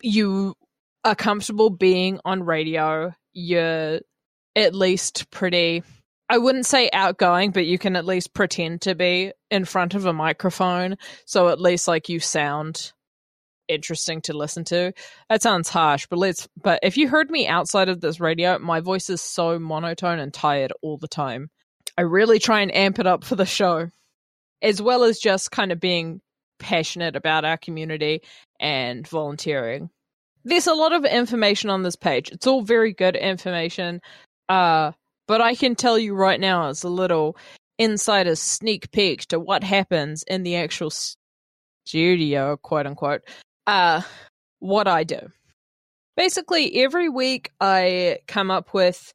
you 0.02 0.56
are 1.04 1.16
comfortable 1.16 1.70
being 1.70 2.20
on 2.24 2.44
radio. 2.44 3.14
You're 3.34 4.02
at 4.56 4.76
least 4.76 5.30
pretty 5.32 5.84
I 6.30 6.38
wouldn't 6.38 6.66
say 6.66 6.90
outgoing, 6.94 7.52
but 7.52 7.66
you 7.66 7.78
can 7.78 7.96
at 7.96 8.06
least 8.06 8.34
pretend 8.34 8.82
to 8.82 8.96
be 8.96 9.34
in 9.52 9.66
front 9.66 9.94
of 9.94 10.06
a 10.06 10.14
microphone. 10.14 10.98
So 11.26 11.50
at 11.50 11.60
least 11.60 11.88
like 11.88 12.10
you 12.10 12.20
sound 12.20 12.94
interesting 13.68 14.22
to 14.22 14.34
listen 14.34 14.64
to. 14.66 14.94
That 15.30 15.42
sounds 15.42 15.70
harsh, 15.70 16.08
but 16.10 16.20
let's 16.20 16.48
but 16.62 16.80
if 16.84 16.98
you 16.98 17.08
heard 17.08 17.30
me 17.30 17.48
outside 17.48 17.90
of 17.90 18.02
this 18.02 18.20
radio, 18.20 18.60
my 18.60 18.80
voice 18.80 19.10
is 19.10 19.22
so 19.22 19.60
monotone 19.60 20.20
and 20.20 20.34
tired 20.34 20.74
all 20.82 20.98
the 20.98 21.08
time. 21.08 21.50
I 21.98 22.02
really 22.02 22.40
try 22.40 22.62
and 22.62 22.74
amp 22.74 23.00
it 23.00 23.08
up 23.08 23.24
for 23.24 23.36
the 23.36 23.46
show. 23.46 23.90
As 24.62 24.82
well 24.82 25.04
as 25.04 25.20
just 25.20 25.52
kind 25.52 25.74
of 25.74 25.80
being 25.80 26.22
passionate 26.58 27.18
about 27.18 27.44
our 27.44 27.58
community 27.58 28.22
and 28.60 29.06
volunteering. 29.06 29.90
There's 30.46 30.68
a 30.68 30.74
lot 30.74 30.94
of 30.94 31.04
information 31.04 31.70
on 31.70 31.84
this 31.84 31.98
page. 31.98 32.30
It's 32.32 32.48
all 32.48 32.62
very 32.62 32.94
good 32.94 33.16
information. 33.16 34.02
Uh 34.48 34.92
but 35.28 35.42
I 35.42 35.56
can 35.56 35.76
tell 35.76 35.98
you 35.98 36.14
right 36.14 36.40
now, 36.40 36.70
as 36.70 36.84
a 36.84 36.90
little 36.90 37.38
insider 37.78 38.36
sneak 38.36 38.92
peek 38.92 39.26
to 39.28 39.40
what 39.40 39.64
happens 39.64 40.24
in 40.24 40.44
the 40.44 40.56
actual 40.56 40.92
studio, 41.86 42.58
quote 42.58 42.86
unquote, 42.86 43.22
uh, 43.68 44.02
what 44.60 44.88
I 44.88 45.04
do. 45.04 45.20
Basically, 46.16 46.84
every 46.84 47.10
week 47.10 47.52
I 47.60 48.20
come 48.28 48.52
up 48.52 48.74
with 48.74 49.14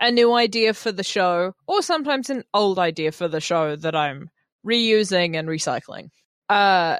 a 0.00 0.10
new 0.10 0.34
idea 0.34 0.74
for 0.74 0.90
the 0.90 1.04
show, 1.04 1.54
or 1.66 1.82
sometimes 1.82 2.28
an 2.28 2.42
old 2.52 2.78
idea 2.78 3.12
for 3.12 3.28
the 3.28 3.40
show 3.40 3.76
that 3.76 3.94
I'm 3.94 4.30
reusing 4.66 5.38
and 5.38 5.48
recycling. 5.48 6.08
Uh, 6.48 6.98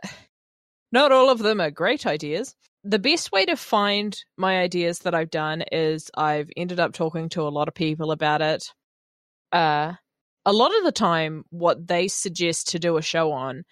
not 0.92 1.10
all 1.10 1.30
of 1.30 1.40
them 1.40 1.60
are 1.60 1.70
great 1.70 2.06
ideas, 2.06 2.54
the 2.84 2.98
best 2.98 3.32
way 3.32 3.46
to 3.46 3.56
find 3.56 4.16
my 4.36 4.58
ideas 4.58 5.00
that 5.00 5.14
I've 5.14 5.30
done 5.30 5.62
is 5.72 6.10
I've 6.14 6.50
ended 6.56 6.78
up 6.78 6.92
talking 6.92 7.30
to 7.30 7.42
a 7.42 7.48
lot 7.48 7.66
of 7.66 7.74
people 7.74 8.12
about 8.12 8.42
it. 8.42 8.70
Uh, 9.50 9.94
a 10.44 10.52
lot 10.52 10.76
of 10.76 10.84
the 10.84 10.92
time, 10.92 11.44
what 11.48 11.86
they 11.88 12.08
suggest 12.08 12.68
to 12.68 12.78
do 12.78 12.98
a 12.98 13.02
show 13.02 13.32
on 13.32 13.64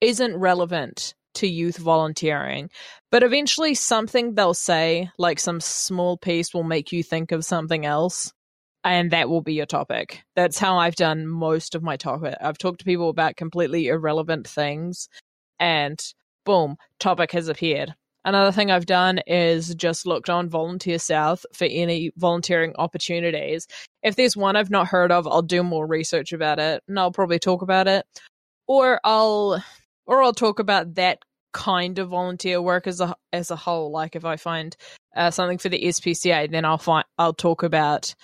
isn't 0.00 0.36
relevant 0.36 1.14
to 1.34 1.48
youth 1.48 1.78
volunteering, 1.78 2.70
but 3.10 3.24
eventually 3.24 3.74
something 3.74 4.34
they'll 4.34 4.54
say, 4.54 5.10
like 5.18 5.40
some 5.40 5.60
small 5.60 6.16
piece, 6.16 6.54
will 6.54 6.62
make 6.62 6.92
you 6.92 7.02
think 7.02 7.32
of 7.32 7.44
something 7.44 7.84
else, 7.84 8.32
and 8.84 9.10
that 9.10 9.28
will 9.28 9.40
be 9.40 9.54
your 9.54 9.66
topic. 9.66 10.22
That's 10.36 10.60
how 10.60 10.78
I've 10.78 10.94
done 10.94 11.26
most 11.26 11.74
of 11.74 11.82
my 11.82 11.96
topic. 11.96 12.36
I've 12.40 12.58
talked 12.58 12.78
to 12.80 12.84
people 12.84 13.08
about 13.08 13.34
completely 13.34 13.88
irrelevant 13.88 14.46
things, 14.46 15.08
and 15.58 16.00
boom, 16.44 16.76
topic 17.00 17.32
has 17.32 17.48
appeared. 17.48 17.96
Another 18.24 18.52
thing 18.52 18.70
I've 18.70 18.86
done 18.86 19.20
is 19.26 19.74
just 19.74 20.06
looked 20.06 20.30
on 20.30 20.48
Volunteer 20.48 20.98
South 20.98 21.44
for 21.52 21.66
any 21.70 22.10
volunteering 22.16 22.74
opportunities. 22.76 23.66
If 24.02 24.16
there's 24.16 24.36
one 24.36 24.56
I've 24.56 24.70
not 24.70 24.86
heard 24.86 25.12
of, 25.12 25.26
I'll 25.26 25.42
do 25.42 25.62
more 25.62 25.86
research 25.86 26.32
about 26.32 26.58
it 26.58 26.82
and 26.88 26.98
I'll 26.98 27.12
probably 27.12 27.38
talk 27.38 27.60
about 27.60 27.86
it. 27.86 28.06
Or 28.66 28.98
I'll 29.04 29.62
or 30.06 30.22
I'll 30.22 30.32
talk 30.32 30.58
about 30.58 30.94
that 30.94 31.18
kind 31.52 31.98
of 31.98 32.08
volunteer 32.08 32.60
work 32.62 32.86
as 32.86 33.00
a 33.00 33.14
as 33.32 33.50
a 33.50 33.56
whole. 33.56 33.90
Like 33.90 34.16
if 34.16 34.24
I 34.24 34.36
find 34.36 34.74
uh, 35.14 35.30
something 35.30 35.58
for 35.58 35.68
the 35.68 35.82
SPCA, 35.82 36.50
then 36.50 36.64
I'll 36.64 36.78
find 36.78 37.04
I'll 37.18 37.34
talk 37.34 37.62
about 37.62 38.14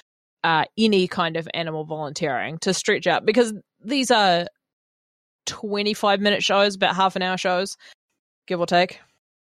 uh, 0.44 0.64
any 0.78 1.08
kind 1.08 1.36
of 1.36 1.46
animal 1.52 1.84
volunteering 1.84 2.58
to 2.60 2.72
stretch 2.72 3.06
out 3.06 3.26
because 3.26 3.52
these 3.84 4.10
are 4.10 4.46
25 5.46 6.20
minute 6.20 6.42
shows, 6.42 6.76
about 6.76 6.96
half 6.96 7.16
an 7.16 7.22
hour 7.22 7.36
shows, 7.36 7.76
give 8.46 8.60
or 8.60 8.66
take. 8.66 9.00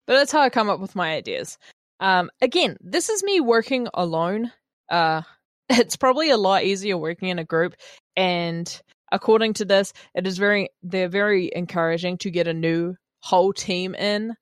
But 0.07 0.13
that's 0.13 0.31
how 0.31 0.41
I 0.41 0.49
come 0.49 0.69
up 0.69 0.79
with 0.79 0.95
my 0.95 1.13
ideas. 1.13 1.57
Um, 1.99 2.29
again, 2.41 2.77
this 2.81 3.09
is 3.09 3.23
me 3.23 3.39
working 3.39 3.87
alone. 3.93 4.51
Uh, 4.89 5.21
it's 5.69 5.97
probably 5.97 6.29
a 6.29 6.37
lot 6.37 6.63
easier 6.63 6.97
working 6.97 7.29
in 7.29 7.39
a 7.39 7.43
group, 7.43 7.75
and 8.15 8.81
according 9.11 9.53
to 9.53 9.65
this, 9.65 9.93
it 10.15 10.25
is 10.25 10.37
very 10.37 10.69
they're 10.81 11.09
very 11.09 11.51
encouraging 11.53 12.17
to 12.19 12.31
get 12.31 12.47
a 12.47 12.53
new 12.53 12.95
whole 13.21 13.53
team 13.53 13.93
in 13.95 14.33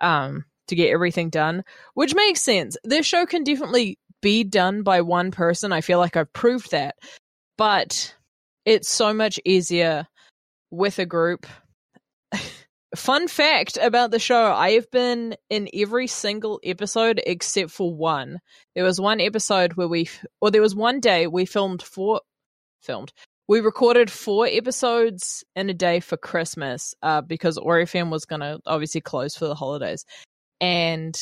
um, 0.00 0.44
to 0.68 0.74
get 0.74 0.90
everything 0.90 1.30
done, 1.30 1.62
which 1.94 2.14
makes 2.14 2.40
sense. 2.42 2.76
This 2.84 3.06
show 3.06 3.26
can 3.26 3.44
definitely 3.44 3.98
be 4.22 4.44
done 4.44 4.82
by 4.82 5.00
one 5.00 5.30
person. 5.30 5.72
I 5.72 5.80
feel 5.80 5.98
like 5.98 6.16
I've 6.16 6.32
proved 6.32 6.70
that. 6.70 6.94
But 7.56 8.14
it's 8.64 8.88
so 8.88 9.12
much 9.12 9.38
easier 9.44 10.06
with 10.70 10.98
a 10.98 11.06
group. 11.06 11.46
Fun 12.96 13.28
fact 13.28 13.78
about 13.80 14.10
the 14.10 14.18
show 14.18 14.52
I 14.52 14.72
have 14.72 14.90
been 14.90 15.36
in 15.48 15.68
every 15.72 16.08
single 16.08 16.60
episode 16.64 17.20
except 17.24 17.70
for 17.70 17.94
one. 17.94 18.40
There 18.74 18.84
was 18.84 19.00
one 19.00 19.20
episode 19.20 19.74
where 19.74 19.86
we, 19.86 20.08
or 20.40 20.50
there 20.50 20.62
was 20.62 20.74
one 20.74 20.98
day 20.98 21.28
we 21.28 21.46
filmed 21.46 21.82
four, 21.82 22.20
filmed, 22.82 23.12
we 23.50 23.60
recorded 23.60 24.12
four 24.12 24.46
episodes 24.46 25.42
in 25.56 25.68
a 25.70 25.74
day 25.74 25.98
for 25.98 26.16
Christmas 26.16 26.94
uh, 27.02 27.20
because 27.20 27.58
OAR 27.58 27.84
was 28.06 28.24
going 28.24 28.40
to 28.40 28.60
obviously 28.64 29.00
close 29.00 29.34
for 29.34 29.46
the 29.46 29.56
holidays. 29.56 30.04
And 30.60 31.20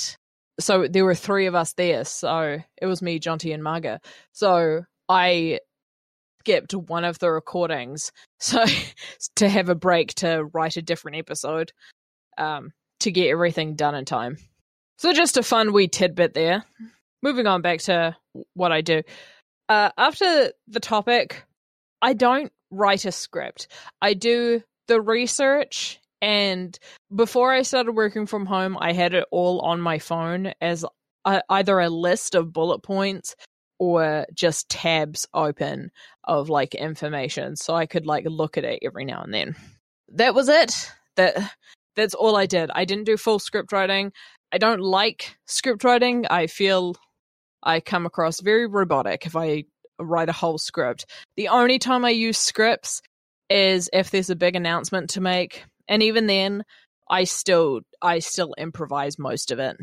so 0.61 0.87
there 0.89 1.07
were 1.07 1.15
three 1.15 1.47
of 1.47 1.55
us 1.55 1.73
there. 1.73 2.05
So 2.05 2.59
it 2.81 2.87
was 2.87 3.01
me, 3.01 3.19
Jonty, 3.19 3.55
and 3.55 3.63
Marga. 3.63 4.01
So 4.33 4.83
I 5.09 5.61
skipped 6.40 6.75
one 6.75 7.04
of 7.04 7.18
the 7.18 7.30
recordings 7.30 8.12
so 8.40 8.64
to 9.37 9.49
have 9.49 9.68
a 9.68 9.75
break 9.75 10.14
to 10.14 10.45
write 10.52 10.76
a 10.76 10.83
different 10.83 11.16
episode 11.16 11.73
um, 12.37 12.73
to 13.00 13.11
get 13.11 13.28
everything 13.28 13.75
done 13.75 13.95
in 13.95 14.04
time. 14.04 14.37
So 14.99 15.12
just 15.12 15.37
a 15.37 15.42
fun 15.42 15.73
wee 15.73 15.88
tidbit 15.88 16.35
there. 16.35 16.64
Moving 17.23 17.47
on 17.47 17.62
back 17.62 17.80
to 17.83 18.16
what 18.54 18.73
I 18.73 18.80
do. 18.80 19.02
Uh, 19.68 19.90
after 19.97 20.52
the 20.66 20.80
topic, 20.80 21.45
I 22.00 22.14
don't 22.14 22.52
write 22.71 23.04
a 23.04 23.12
script. 23.12 23.68
I 24.00 24.14
do 24.14 24.62
the 24.87 25.00
research 25.00 26.00
and 26.21 26.76
before 27.14 27.52
I 27.52 27.62
started 27.62 27.92
working 27.92 28.26
from 28.26 28.47
home, 28.47 28.76
I 28.80 28.92
had 28.92 29.14
it 29.14 29.26
all 29.30 29.61
on 29.61 29.80
my 29.80 29.99
phone 29.99 30.52
as 30.61 30.85
a, 31.25 31.42
either 31.49 31.78
a 31.78 31.90
list 31.90 32.35
of 32.35 32.52
bullet 32.52 32.80
points 32.83 33.37
or 33.78 34.26
just 34.35 34.68
tabs 34.68 35.26
open 35.35 35.90
of 36.25 36.49
like 36.49 36.75
information 36.75 37.56
so 37.56 37.75
I 37.75 37.87
could 37.87 38.06
like 38.06 38.25
look 38.26 38.58
at 38.58 38.64
it 38.64 38.80
every 38.82 39.04
now 39.04 39.23
and 39.23 39.32
then. 39.32 39.56
That 40.14 40.35
was 40.35 40.49
it. 40.49 40.90
That 41.16 41.52
that's 41.97 42.14
all 42.14 42.37
I 42.37 42.47
did. 42.47 42.70
I 42.75 42.85
didn't 42.85 43.04
do 43.04 43.16
full 43.16 43.38
script 43.38 43.73
writing. 43.73 44.12
I 44.52 44.58
don't 44.58 44.80
like 44.80 45.37
script 45.47 45.85
writing. 45.85 46.26
I 46.30 46.47
feel 46.47 46.94
I 47.62 47.80
come 47.80 48.06
across 48.06 48.40
very 48.40 48.66
robotic 48.66 49.26
if 49.26 49.37
I 49.37 49.64
write 50.00 50.28
a 50.28 50.32
whole 50.32 50.58
script. 50.58 51.06
The 51.37 51.49
only 51.49 51.78
time 51.78 52.04
I 52.04 52.11
use 52.11 52.38
scripts 52.38 53.02
is 53.50 53.90
if 53.92 54.11
there's 54.11 54.30
a 54.30 54.37
big 54.37 54.56
announcement 54.56 55.11
to 55.11 55.20
make 55.20 55.64
and 55.88 56.02
even 56.02 56.26
then 56.26 56.62
i 57.11 57.25
still 57.25 57.80
i 58.02 58.18
still 58.18 58.54
improvise 58.58 59.18
most 59.18 59.50
of 59.50 59.58
it 59.58 59.76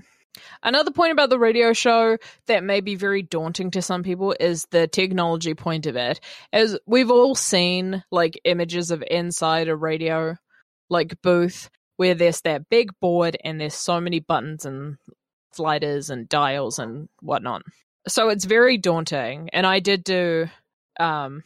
another 0.63 0.91
point 0.91 1.11
about 1.11 1.29
the 1.29 1.39
radio 1.39 1.73
show 1.73 2.17
that 2.47 2.63
may 2.63 2.81
be 2.81 2.95
very 2.95 3.21
daunting 3.21 3.71
to 3.71 3.81
some 3.81 4.03
people 4.03 4.35
is 4.39 4.65
the 4.71 4.87
technology 4.87 5.53
point 5.53 5.85
of 5.85 5.95
it. 5.95 6.19
As 6.51 6.77
we've 6.85 7.11
all 7.11 7.35
seen 7.35 8.03
like 8.11 8.39
images 8.43 8.91
of 8.91 9.03
inside 9.09 9.67
a 9.67 9.75
radio 9.75 10.35
like 10.89 11.21
booth 11.21 11.69
where 11.97 12.13
there's 12.13 12.41
that 12.41 12.69
big 12.69 12.91
board 12.99 13.37
and 13.43 13.59
there's 13.59 13.75
so 13.75 13.99
many 13.99 14.19
buttons 14.19 14.65
and 14.65 14.97
sliders 15.53 16.09
and 16.09 16.27
dials 16.27 16.79
and 16.79 17.07
whatnot. 17.21 17.61
So 18.07 18.29
it's 18.29 18.45
very 18.45 18.77
daunting 18.77 19.49
and 19.51 19.65
i 19.65 19.79
did 19.79 20.03
do 20.03 20.47
um 20.99 21.41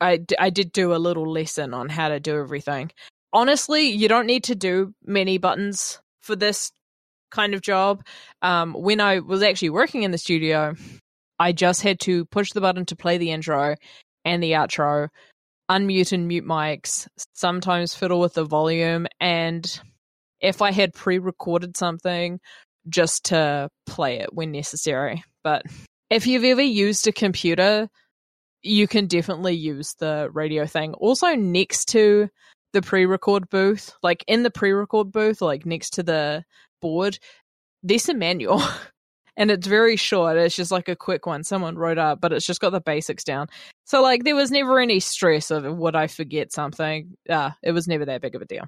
I, 0.00 0.20
I 0.38 0.50
did 0.50 0.72
do 0.72 0.94
a 0.94 0.96
little 0.96 1.30
lesson 1.30 1.74
on 1.74 1.88
how 1.88 2.08
to 2.08 2.20
do 2.20 2.38
everything. 2.38 2.92
Honestly, 3.32 3.88
you 3.88 4.08
don't 4.08 4.26
need 4.26 4.44
to 4.44 4.54
do 4.54 4.94
many 5.04 5.38
buttons 5.38 6.00
for 6.20 6.36
this 6.36 6.72
kind 7.30 7.54
of 7.54 7.62
job. 7.62 8.04
Um, 8.42 8.74
when 8.74 9.00
I 9.00 9.20
was 9.20 9.42
actually 9.42 9.70
working 9.70 10.02
in 10.02 10.10
the 10.10 10.18
studio, 10.18 10.74
I 11.38 11.52
just 11.52 11.82
had 11.82 12.00
to 12.00 12.24
push 12.26 12.52
the 12.52 12.60
button 12.60 12.84
to 12.86 12.96
play 12.96 13.18
the 13.18 13.30
intro 13.30 13.76
and 14.24 14.42
the 14.42 14.52
outro, 14.52 15.08
unmute 15.70 16.12
and 16.12 16.26
mute 16.26 16.44
mics, 16.44 17.06
sometimes 17.34 17.94
fiddle 17.94 18.20
with 18.20 18.34
the 18.34 18.44
volume, 18.44 19.06
and 19.20 19.80
if 20.40 20.62
I 20.62 20.72
had 20.72 20.94
pre 20.94 21.18
recorded 21.18 21.76
something, 21.76 22.40
just 22.88 23.26
to 23.26 23.68
play 23.86 24.18
it 24.20 24.32
when 24.32 24.52
necessary. 24.52 25.22
But 25.44 25.62
if 26.10 26.26
you've 26.26 26.44
ever 26.44 26.62
used 26.62 27.06
a 27.06 27.12
computer, 27.12 27.88
you 28.62 28.88
can 28.88 29.06
definitely 29.06 29.54
use 29.54 29.94
the 29.98 30.30
radio 30.32 30.66
thing. 30.66 30.94
Also, 30.94 31.34
next 31.34 31.86
to 31.86 32.28
the 32.72 32.82
pre-record 32.82 33.48
booth, 33.48 33.94
like 34.02 34.24
in 34.26 34.42
the 34.42 34.50
pre-record 34.50 35.10
booth, 35.12 35.40
like 35.40 35.64
next 35.64 35.90
to 35.94 36.02
the 36.02 36.44
board, 36.80 37.18
there's 37.82 38.08
a 38.08 38.14
manual. 38.14 38.62
and 39.38 39.50
it's 39.52 39.66
very 39.66 39.96
short. 39.96 40.36
It's 40.36 40.56
just 40.56 40.72
like 40.72 40.88
a 40.88 40.96
quick 40.96 41.24
one 41.24 41.44
someone 41.44 41.76
wrote 41.76 41.96
up, 41.96 42.20
but 42.20 42.32
it's 42.32 42.44
just 42.44 42.60
got 42.60 42.70
the 42.70 42.80
basics 42.80 43.22
down. 43.24 43.46
So 43.84 44.02
like 44.02 44.24
there 44.24 44.34
was 44.34 44.50
never 44.50 44.80
any 44.80 45.00
stress 45.00 45.50
of 45.50 45.64
would 45.64 45.94
I 45.94 46.08
forget 46.08 46.52
something. 46.52 47.16
Uh, 47.28 47.50
it 47.62 47.72
was 47.72 47.86
never 47.86 48.04
that 48.04 48.20
big 48.20 48.34
of 48.34 48.42
a 48.42 48.46
deal. 48.46 48.64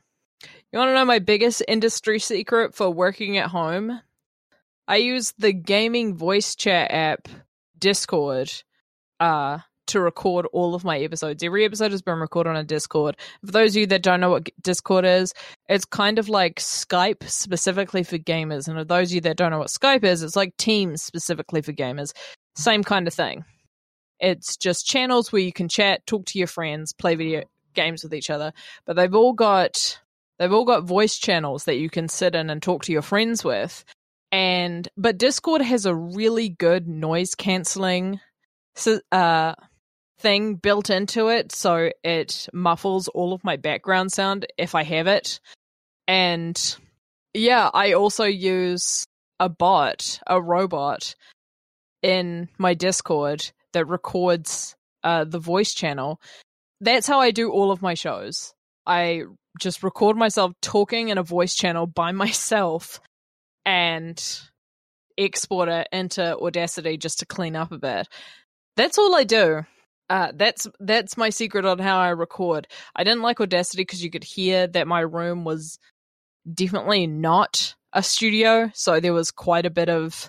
You 0.73 0.79
want 0.79 0.91
to 0.91 0.95
know 0.95 1.05
my 1.05 1.19
biggest 1.19 1.63
industry 1.67 2.21
secret 2.21 2.75
for 2.75 2.89
working 2.91 3.37
at 3.37 3.49
home? 3.49 4.01
I 4.87 4.97
use 4.97 5.35
the 5.39 5.53
gaming 5.53 6.17
voice 6.17 6.55
chat 6.55 6.91
app 6.93 7.29
Discord 7.79 8.53
uh 9.19 9.59
to 9.87 10.01
record 10.01 10.47
all 10.53 10.75
of 10.75 10.85
my 10.85 10.99
episodes. 10.99 11.43
Every 11.43 11.65
episode 11.65 11.91
has 11.91 12.03
been 12.03 12.19
recorded 12.19 12.51
on 12.51 12.57
a 12.57 12.65
Discord. 12.65 13.17
For 13.45 13.53
those 13.53 13.73
of 13.73 13.81
you 13.81 13.87
that 13.89 14.03
don't 14.03 14.21
know 14.21 14.31
what 14.31 14.49
Discord 14.63 15.05
is, 15.05 15.35
it's 15.69 15.85
kind 15.85 16.19
of 16.19 16.29
like 16.29 16.61
Skype 16.61 17.29
specifically 17.29 18.03
for 18.03 18.19
gamers. 18.19 18.69
And 18.69 18.77
for 18.77 18.85
those 18.85 19.11
of 19.11 19.15
you 19.17 19.21
that 19.23 19.37
don't 19.37 19.51
know 19.51 19.59
what 19.59 19.69
Skype 19.69 20.05
is, 20.05 20.23
it's 20.23 20.37
like 20.37 20.57
Teams 20.57 21.03
specifically 21.03 21.63
for 21.63 21.73
gamers. 21.73 22.13
Same 22.57 22.85
kind 22.85 23.07
of 23.09 23.15
thing. 23.15 23.45
It's 24.21 24.57
just 24.57 24.87
channels 24.87 25.33
where 25.33 25.43
you 25.43 25.53
can 25.53 25.69
chat, 25.69 26.07
talk 26.07 26.27
to 26.27 26.39
your 26.39 26.47
friends, 26.47 26.93
play 26.93 27.15
video 27.15 27.45
games 27.75 28.03
with 28.03 28.15
each 28.15 28.31
other. 28.31 28.53
But 28.87 28.97
they've 28.97 29.15
all 29.15 29.33
got 29.33 30.01
they've 30.39 30.53
all 30.53 30.65
got 30.65 30.85
voice 30.85 31.17
channels 31.19 31.65
that 31.65 31.79
you 31.79 31.91
can 31.91 32.09
sit 32.09 32.35
in 32.35 32.51
and 32.51 32.63
talk 32.63 32.85
to 32.85 32.93
your 32.93 33.03
friends 33.03 33.45
with. 33.45 33.85
And 34.31 34.89
but 34.97 35.19
Discord 35.19 35.63
has 35.63 35.87
a 35.87 35.95
really 35.95 36.49
good 36.51 36.87
noise 36.87 37.35
canceling 37.35 38.21
uh 39.13 39.55
thing 40.21 40.55
built 40.55 40.91
into 40.91 41.29
it 41.29 41.53
so 41.53 41.91
it 42.05 42.49
muffles 42.53 43.09
all 43.09 43.33
of 43.33 43.45
my 43.45 43.57
background 43.57 44.13
sound 44.13 44.47
if 44.59 44.75
I 44.75 44.83
have 44.83 45.07
it. 45.07 45.41
And 46.07 46.77
yeah, 47.35 47.71
I 47.73 47.93
also 47.93 48.25
use 48.25 49.07
a 49.39 49.49
bot, 49.49 50.21
a 50.27 50.41
robot 50.41 51.15
in 52.03 52.49
my 52.59 52.75
Discord 52.75 53.51
that 53.73 53.87
records 53.87 54.77
uh, 55.03 55.25
the 55.25 55.39
voice 55.39 55.75
channel. 55.75 56.21
That's 56.81 57.07
how 57.07 57.21
I 57.21 57.31
do 57.31 57.51
all 57.51 57.71
of 57.71 57.83
my 57.83 57.95
shows. 57.95 58.53
I 58.87 59.23
just 59.59 59.83
record 59.83 60.17
myself 60.17 60.53
talking 60.63 61.09
in 61.09 61.19
a 61.19 61.23
voice 61.23 61.55
channel 61.55 61.87
by 61.87 62.13
myself 62.25 63.01
and 63.65 64.23
export 65.19 65.69
it 65.69 65.89
into 65.93 66.37
Audacity 66.39 66.97
just 66.97 67.21
to 67.21 67.27
clean 67.27 67.57
up 67.57 67.73
a 67.73 67.79
bit. 67.79 68.09
That's 68.77 68.99
all 68.99 69.15
I 69.15 69.25
do. 69.25 69.65
Uh, 70.11 70.33
that's 70.35 70.67
that's 70.81 71.17
my 71.17 71.31
secret 71.31 71.65
on 71.65 71.79
how 71.79 71.97
I 71.97 72.09
record. 72.09 72.67
I 72.97 73.05
didn't 73.05 73.23
like 73.23 73.41
Audacity 73.41 73.83
because 73.83 74.03
you 74.03 74.11
could 74.11 74.25
hear 74.25 74.67
that 74.67 74.89
my 74.89 75.01
room 75.01 75.45
was 75.45 75.79
definitely 76.53 77.07
not 77.07 77.77
a 77.93 78.03
studio, 78.03 78.73
so 78.75 78.99
there 78.99 79.13
was 79.15 79.31
quite 79.31 79.67
a 79.67 79.71
bit 79.71 79.89
of 79.89 80.29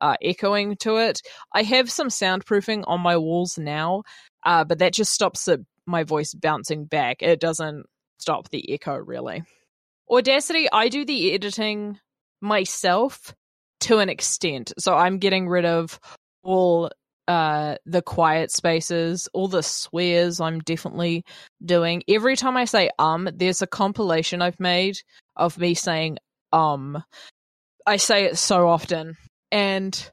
uh, 0.00 0.16
echoing 0.22 0.76
to 0.76 0.96
it. 0.96 1.20
I 1.52 1.62
have 1.62 1.90
some 1.90 2.08
soundproofing 2.08 2.84
on 2.86 3.00
my 3.02 3.18
walls 3.18 3.58
now, 3.58 4.04
uh, 4.44 4.64
but 4.64 4.78
that 4.78 4.94
just 4.94 5.12
stops 5.12 5.46
my 5.84 6.04
voice 6.04 6.32
bouncing 6.32 6.86
back. 6.86 7.18
It 7.20 7.38
doesn't 7.38 7.84
stop 8.18 8.48
the 8.48 8.72
echo 8.72 8.96
really. 8.96 9.42
Audacity, 10.10 10.68
I 10.72 10.88
do 10.88 11.04
the 11.04 11.34
editing 11.34 11.98
myself 12.40 13.34
to 13.80 13.98
an 13.98 14.08
extent, 14.08 14.72
so 14.78 14.94
I'm 14.94 15.18
getting 15.18 15.50
rid 15.50 15.66
of 15.66 16.00
all 16.42 16.90
uh 17.28 17.76
the 17.86 18.02
quiet 18.02 18.50
spaces, 18.50 19.28
all 19.34 19.48
the 19.48 19.62
swears 19.62 20.40
I'm 20.40 20.60
definitely 20.60 21.24
doing. 21.64 22.02
Every 22.08 22.36
time 22.36 22.56
I 22.56 22.64
say 22.64 22.90
um, 22.98 23.28
there's 23.34 23.62
a 23.62 23.68
compilation 23.68 24.42
I've 24.42 24.60
made 24.60 24.98
of 25.36 25.58
me 25.58 25.74
saying 25.74 26.18
um. 26.52 27.02
I 27.86 27.96
say 27.96 28.24
it 28.24 28.36
so 28.36 28.68
often 28.68 29.16
and 29.50 30.10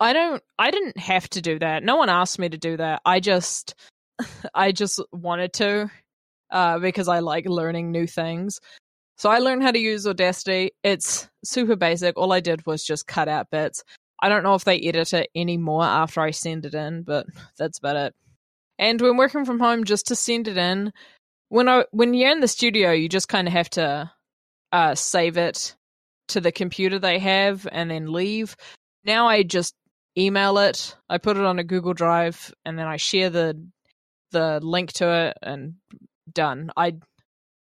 I 0.00 0.12
don't 0.12 0.42
I 0.58 0.70
didn't 0.70 0.98
have 0.98 1.28
to 1.30 1.42
do 1.42 1.58
that. 1.58 1.82
No 1.82 1.96
one 1.96 2.08
asked 2.08 2.38
me 2.38 2.48
to 2.48 2.58
do 2.58 2.76
that. 2.76 3.02
I 3.04 3.20
just 3.20 3.74
I 4.54 4.72
just 4.72 5.00
wanted 5.12 5.52
to 5.54 5.90
uh 6.50 6.78
because 6.78 7.08
I 7.08 7.20
like 7.20 7.46
learning 7.46 7.90
new 7.92 8.06
things. 8.06 8.60
So 9.18 9.30
I 9.30 9.38
learned 9.38 9.62
how 9.62 9.72
to 9.72 9.78
use 9.78 10.06
Audacity. 10.06 10.72
It's 10.82 11.28
super 11.44 11.76
basic. 11.76 12.16
All 12.16 12.32
I 12.32 12.40
did 12.40 12.66
was 12.66 12.84
just 12.84 13.06
cut 13.06 13.28
out 13.28 13.50
bits. 13.50 13.84
I 14.22 14.28
don't 14.28 14.44
know 14.44 14.54
if 14.54 14.64
they 14.64 14.80
edit 14.80 15.12
it 15.12 15.30
anymore 15.34 15.82
after 15.82 16.20
I 16.20 16.30
send 16.30 16.64
it 16.64 16.74
in, 16.74 17.02
but 17.02 17.26
that's 17.58 17.78
about 17.78 17.96
it. 17.96 18.14
And 18.78 19.00
when 19.00 19.16
working 19.16 19.44
from 19.44 19.60
home, 19.60 19.84
just 19.84 20.06
to 20.06 20.16
send 20.16 20.48
it 20.48 20.56
in, 20.56 20.92
when 21.48 21.68
I 21.68 21.84
when 21.90 22.14
you're 22.14 22.30
in 22.30 22.40
the 22.40 22.48
studio, 22.48 22.92
you 22.92 23.08
just 23.08 23.28
kind 23.28 23.46
of 23.46 23.52
have 23.52 23.68
to 23.70 24.10
uh, 24.70 24.94
save 24.94 25.36
it 25.36 25.76
to 26.28 26.40
the 26.40 26.52
computer 26.52 26.98
they 26.98 27.18
have, 27.18 27.68
and 27.70 27.90
then 27.90 28.10
leave. 28.10 28.56
Now 29.04 29.28
I 29.28 29.42
just 29.42 29.74
email 30.16 30.56
it. 30.58 30.96
I 31.10 31.18
put 31.18 31.36
it 31.36 31.44
on 31.44 31.58
a 31.58 31.64
Google 31.64 31.92
Drive, 31.92 32.54
and 32.64 32.78
then 32.78 32.86
I 32.86 32.96
share 32.96 33.28
the 33.28 33.62
the 34.30 34.60
link 34.62 34.94
to 34.94 35.12
it, 35.28 35.38
and 35.42 35.74
done. 36.32 36.70
I 36.76 36.94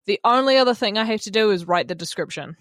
the 0.06 0.20
only 0.24 0.56
other 0.56 0.74
thing 0.74 0.96
I 0.96 1.04
have 1.04 1.22
to 1.22 1.30
do 1.30 1.50
is 1.50 1.66
write 1.66 1.88
the 1.88 1.94
description 1.94 2.56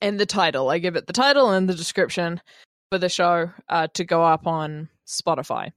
and 0.00 0.18
the 0.18 0.26
title. 0.26 0.70
I 0.70 0.78
give 0.78 0.96
it 0.96 1.06
the 1.06 1.12
title 1.12 1.50
and 1.50 1.68
the 1.68 1.74
description 1.74 2.40
for 2.90 2.98
the 2.98 3.08
show 3.08 3.50
uh, 3.68 3.88
to 3.94 4.04
go 4.04 4.24
up 4.24 4.46
on 4.46 4.88
Spotify. 5.06 5.72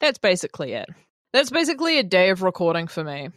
That's 0.00 0.18
basically 0.18 0.72
it. 0.72 0.88
That's 1.32 1.50
basically 1.50 1.98
a 1.98 2.02
day 2.02 2.30
of 2.30 2.42
recording 2.42 2.88
for 2.88 3.04
me. 3.04 3.28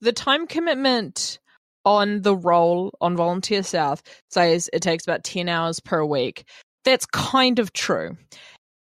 The 0.00 0.12
time 0.12 0.46
commitment 0.46 1.38
on 1.84 2.22
the 2.22 2.36
role 2.36 2.94
on 3.00 3.16
Volunteer 3.16 3.62
South 3.62 4.02
says 4.30 4.70
it 4.72 4.82
takes 4.82 5.04
about 5.04 5.24
10 5.24 5.48
hours 5.48 5.80
per 5.80 6.04
week. 6.04 6.44
That's 6.84 7.06
kind 7.06 7.58
of 7.58 7.72
true. 7.72 8.16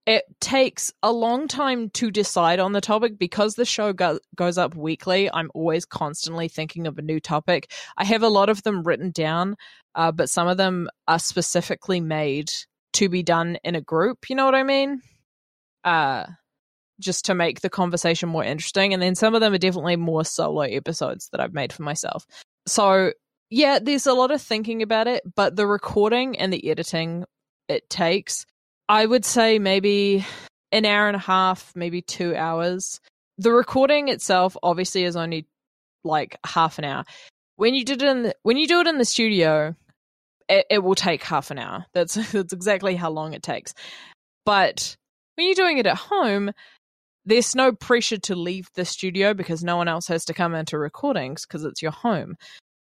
It 0.06 0.24
takes 0.42 0.92
a 1.02 1.14
long 1.14 1.48
time 1.48 1.90
to 1.92 2.12
decide 2.12 2.60
on 2.60 2.74
the 2.74 2.82
topic 2.82 3.18
because 3.18 3.56
the 3.56 3.66
show 3.66 3.94
go- 3.94 4.20
goes 4.36 4.58
up 4.58 4.76
weekly. 4.76 5.30
I'm 5.32 5.50
always 5.54 5.86
constantly 5.86 6.50
thinking 6.50 6.88
of 6.88 6.98
a 6.98 7.02
new 7.04 7.22
topic. 7.22 7.72
I 7.96 8.04
have 8.04 8.22
a 8.22 8.28
lot 8.28 8.50
of 8.50 8.64
them 8.64 8.84
written 8.84 9.12
down, 9.12 9.56
uh, 9.96 10.12
but 10.12 10.30
some 10.30 10.48
of 10.48 10.58
them 10.58 10.90
are 11.08 11.20
specifically 11.20 12.02
made 12.02 12.52
to 12.94 13.10
be 13.10 13.24
done 13.24 13.58
in 13.64 13.76
a 13.76 13.82
group. 13.82 14.30
You 14.30 14.36
know 14.36 14.46
what 14.46 14.56
I 14.56 14.64
mean? 14.64 15.02
Uh, 15.84 16.26
just 17.00 17.26
to 17.26 17.34
make 17.34 17.62
the 17.62 17.70
conversation 17.70 18.30
more 18.30 18.44
interesting. 18.44 18.94
And 18.94 19.02
then 19.02 19.16
some 19.16 19.36
of 19.36 19.42
them 19.42 19.54
are 19.54 19.58
definitely 19.58 19.96
more 19.96 20.24
solo 20.24 20.62
episodes 20.62 21.30
that 21.32 21.42
I've 21.42 21.54
made 21.54 21.74
for 21.74 21.84
myself. 21.84 22.26
So, 22.66 23.12
yeah, 23.50 23.80
there's 23.82 24.08
a 24.08 24.14
lot 24.14 24.32
of 24.32 24.42
thinking 24.42 24.82
about 24.82 25.08
it, 25.08 25.24
but 25.36 25.56
the 25.56 25.68
recording 25.68 26.38
and 26.40 26.52
the 26.52 26.70
editing 26.70 27.26
it 27.68 27.90
takes, 27.90 28.46
I 28.88 29.06
would 29.06 29.26
say 29.26 29.60
maybe 29.60 30.26
an 30.72 30.86
hour 30.86 31.08
and 31.08 31.16
a 31.16 31.20
half, 31.20 31.72
maybe 31.76 32.02
two 32.02 32.36
hours. 32.36 33.00
The 33.38 33.52
recording 33.52 34.08
itself 34.08 34.56
obviously 34.64 35.04
is 35.04 35.16
only 35.16 35.48
like 36.04 36.38
half 36.46 36.78
an 36.80 36.86
hour. 36.86 37.06
When 37.56 37.74
you 37.74 37.86
did 37.86 38.02
it 38.02 38.10
in 38.10 38.24
the, 38.24 38.36
when 38.44 38.58
you 38.58 38.68
do 38.68 38.80
it 38.80 38.88
in 38.88 38.98
the 38.98 39.06
studio, 39.06 39.76
it, 40.50 40.66
it 40.70 40.80
will 40.80 40.96
take 40.96 41.24
half 41.24 41.52
an 41.52 41.60
hour. 41.60 41.86
That's 41.94 42.14
that's 42.32 42.54
exactly 42.54 42.96
how 42.96 43.10
long 43.10 43.34
it 43.34 43.44
takes. 43.44 43.74
But 44.46 44.96
when 45.36 45.48
you're 45.48 45.56
doing 45.56 45.78
it 45.78 45.88
at 45.88 45.98
home, 45.98 46.52
there's 47.26 47.56
no 47.56 47.72
pressure 47.72 48.18
to 48.18 48.36
leave 48.36 48.68
the 48.76 48.86
studio 48.86 49.34
because 49.34 49.64
no 49.64 49.78
one 49.78 49.88
else 49.88 50.08
has 50.08 50.26
to 50.26 50.34
come 50.34 50.54
into 50.54 50.78
recordings 50.78 51.46
because 51.46 51.64
it's 51.64 51.82
your 51.82 51.92
home. 51.92 52.36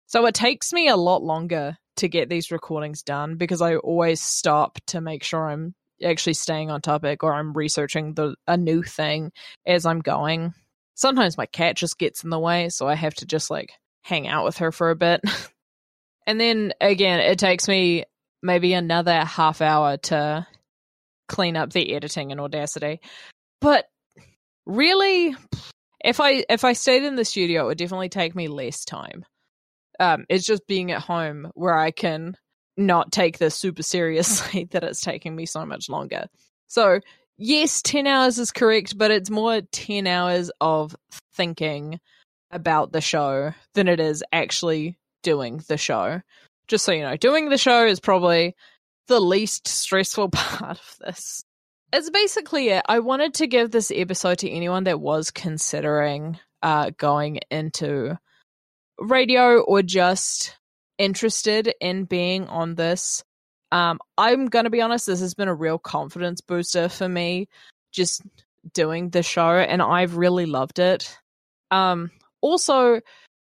So 0.05 0.25
it 0.25 0.35
takes 0.35 0.71
me 0.71 0.87
a 0.87 0.95
lot 0.95 1.23
longer 1.23 1.77
to 1.97 2.07
get 2.07 2.29
these 2.29 2.51
recordings 2.51 3.01
done 3.03 3.35
because 3.35 3.61
I 3.61 3.75
always 3.77 4.21
stop 4.21 4.77
to 4.87 5.01
make 5.01 5.23
sure 5.23 5.49
I'm 5.49 5.73
actually 6.03 6.35
staying 6.35 6.69
on 6.69 6.81
topic 6.81 7.23
or 7.23 7.33
I'm 7.33 7.53
researching 7.53 8.13
the 8.13 8.35
a 8.47 8.55
new 8.55 8.83
thing 8.83 9.31
as 9.65 9.85
I'm 9.85 9.99
going. 9.99 10.53
Sometimes 10.93 11.37
my 11.37 11.47
cat 11.47 11.75
just 11.75 11.97
gets 11.97 12.23
in 12.23 12.29
the 12.29 12.39
way, 12.39 12.69
so 12.69 12.87
I 12.87 12.95
have 12.95 13.15
to 13.15 13.25
just 13.25 13.49
like 13.49 13.71
hang 14.03 14.27
out 14.27 14.45
with 14.45 14.57
her 14.57 14.71
for 14.71 14.91
a 14.91 14.95
bit. 14.95 15.21
and 16.27 16.39
then 16.39 16.73
again, 16.79 17.19
it 17.19 17.39
takes 17.39 17.67
me 17.67 18.03
maybe 18.43 18.73
another 18.73 19.25
half 19.25 19.61
hour 19.61 19.97
to 19.97 20.45
clean 21.27 21.57
up 21.57 21.73
the 21.73 21.95
editing 21.95 22.29
in 22.29 22.39
Audacity. 22.39 23.01
But 23.59 23.87
really 24.67 25.33
if 26.03 26.19
i 26.19 26.43
if 26.49 26.65
i 26.65 26.73
stayed 26.73 27.03
in 27.03 27.15
the 27.15 27.25
studio 27.25 27.63
it 27.63 27.67
would 27.67 27.77
definitely 27.77 28.09
take 28.09 28.35
me 28.35 28.49
less 28.49 28.83
time 28.83 29.23
um 29.99 30.25
it's 30.29 30.45
just 30.45 30.67
being 30.67 30.91
at 30.91 31.01
home 31.01 31.49
where 31.55 31.75
i 31.75 31.89
can 31.89 32.35
not 32.75 33.11
take 33.11 33.37
this 33.37 33.55
super 33.55 33.81
seriously 33.81 34.65
that 34.71 34.83
it's 34.83 35.01
taking 35.01 35.35
me 35.35 35.45
so 35.45 35.65
much 35.65 35.89
longer 35.89 36.25
so 36.67 36.99
yes 37.37 37.81
10 37.81 38.05
hours 38.07 38.37
is 38.37 38.51
correct 38.51 38.97
but 38.97 39.09
it's 39.09 39.29
more 39.29 39.61
10 39.71 40.05
hours 40.05 40.51
of 40.59 40.95
thinking 41.33 41.99
about 42.51 42.91
the 42.91 43.01
show 43.01 43.53
than 43.73 43.87
it 43.87 44.01
is 44.01 44.21
actually 44.33 44.97
doing 45.23 45.61
the 45.67 45.77
show 45.77 46.21
just 46.67 46.85
so 46.85 46.91
you 46.91 47.01
know 47.03 47.17
doing 47.17 47.49
the 47.49 47.57
show 47.57 47.85
is 47.85 47.99
probably 47.99 48.55
the 49.07 49.19
least 49.19 49.67
stressful 49.67 50.29
part 50.31 50.79
of 50.79 50.95
this 50.99 51.43
it's 51.93 52.09
basically 52.09 52.69
it. 52.69 52.83
I 52.87 52.99
wanted 52.99 53.35
to 53.35 53.47
give 53.47 53.71
this 53.71 53.91
episode 53.93 54.39
to 54.39 54.49
anyone 54.49 54.83
that 54.85 54.99
was 54.99 55.31
considering 55.31 56.37
uh, 56.61 56.91
going 56.97 57.39
into 57.49 58.17
radio 58.99 59.61
or 59.61 59.81
just 59.81 60.57
interested 60.97 61.73
in 61.79 62.05
being 62.05 62.47
on 62.47 62.75
this. 62.75 63.23
Um, 63.71 63.99
I'm 64.17 64.47
going 64.47 64.65
to 64.65 64.69
be 64.71 64.81
honest, 64.81 65.07
this 65.07 65.21
has 65.21 65.33
been 65.33 65.47
a 65.47 65.55
real 65.55 65.77
confidence 65.77 66.41
booster 66.41 66.89
for 66.89 67.07
me 67.07 67.47
just 67.91 68.21
doing 68.73 69.09
the 69.09 69.23
show, 69.23 69.51
and 69.51 69.81
I've 69.81 70.17
really 70.17 70.45
loved 70.45 70.79
it. 70.79 71.17
Um, 71.71 72.11
also, 72.41 73.01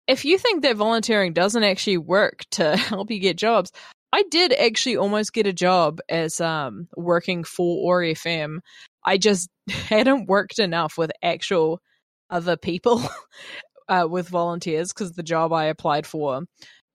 if 0.08 0.26
you 0.26 0.38
think 0.38 0.64
that 0.64 0.78
volunteering 0.78 1.34
doesn't 1.34 1.64
actually 1.64 1.98
work 1.98 2.46
to 2.52 2.76
help 2.78 3.12
you 3.12 3.20
get 3.20 3.38
jobs, 3.38 3.72
I 4.14 4.24
did 4.24 4.54
actually 4.54 4.98
almost 4.98 5.34
get 5.34 5.48
a 5.48 5.54
job 5.54 6.00
as 6.10 6.40
um 6.40 6.88
working 6.96 7.44
for 7.44 7.92
OAR 7.92 8.02
FM. 8.02 8.60
I 9.04 9.18
just 9.18 9.50
hadn't 9.68 10.28
worked 10.28 10.60
enough 10.60 10.98
with 10.98 11.12
actual 11.22 11.82
other 12.30 12.58
people 12.58 13.02
uh, 13.90 14.08
with 14.10 14.30
volunteers 14.30 14.94
because 14.94 15.14
the 15.14 15.24
job 15.24 15.54
I 15.54 15.66
applied 15.66 16.06
for 16.06 16.44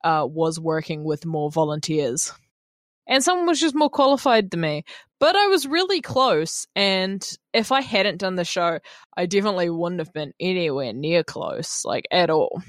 uh, 0.03 0.27
was 0.29 0.59
working 0.59 1.03
with 1.03 1.25
more 1.25 1.49
volunteers. 1.51 2.31
And 3.07 3.23
someone 3.23 3.47
was 3.47 3.59
just 3.59 3.75
more 3.75 3.89
qualified 3.89 4.49
than 4.49 4.61
me. 4.61 4.83
But 5.19 5.35
I 5.35 5.47
was 5.47 5.65
really 5.65 6.01
close, 6.01 6.67
and 6.75 7.25
if 7.53 7.71
I 7.71 7.81
hadn't 7.81 8.17
done 8.17 8.35
the 8.35 8.43
show, 8.43 8.79
I 9.15 9.25
definitely 9.25 9.69
wouldn't 9.69 10.01
have 10.01 10.11
been 10.11 10.33
anywhere 10.39 10.91
near 10.91 11.23
close, 11.23 11.85
like 11.85 12.05
at 12.11 12.29
all. 12.29 12.61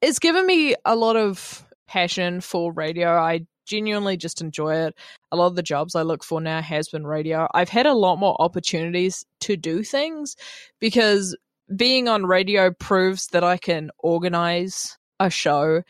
It's 0.00 0.18
given 0.18 0.46
me 0.46 0.74
a 0.84 0.96
lot 0.96 1.16
of 1.16 1.64
passion 1.86 2.40
for 2.40 2.72
radio. 2.72 3.10
I 3.10 3.46
genuinely 3.66 4.16
just 4.16 4.40
enjoy 4.40 4.74
it. 4.74 4.94
A 5.30 5.36
lot 5.36 5.46
of 5.46 5.56
the 5.56 5.62
jobs 5.62 5.94
I 5.94 6.02
look 6.02 6.24
for 6.24 6.40
now 6.40 6.62
has 6.62 6.88
been 6.88 7.06
radio. 7.06 7.46
I've 7.54 7.68
had 7.68 7.86
a 7.86 7.94
lot 7.94 8.16
more 8.16 8.40
opportunities 8.40 9.24
to 9.40 9.56
do 9.56 9.82
things 9.82 10.36
because 10.80 11.36
being 11.74 12.08
on 12.08 12.26
radio 12.26 12.72
proves 12.72 13.28
that 13.28 13.44
I 13.44 13.58
can 13.58 13.90
organize 13.98 14.96
a 15.20 15.30
show 15.30 15.82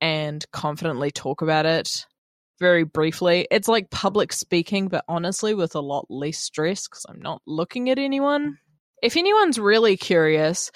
and 0.00 0.44
confidently 0.52 1.10
talk 1.10 1.42
about 1.42 1.66
it 1.66 2.06
very 2.58 2.84
briefly. 2.84 3.46
It's 3.50 3.68
like 3.68 3.90
public 3.90 4.32
speaking, 4.32 4.88
but 4.88 5.04
honestly, 5.08 5.54
with 5.54 5.74
a 5.74 5.80
lot 5.80 6.06
less 6.08 6.38
stress 6.38 6.88
because 6.88 7.04
I'm 7.08 7.20
not 7.20 7.42
looking 7.46 7.90
at 7.90 7.98
anyone. 7.98 8.58
If 9.02 9.16
anyone's 9.16 9.58
really 9.58 9.96
curious, 9.96 10.70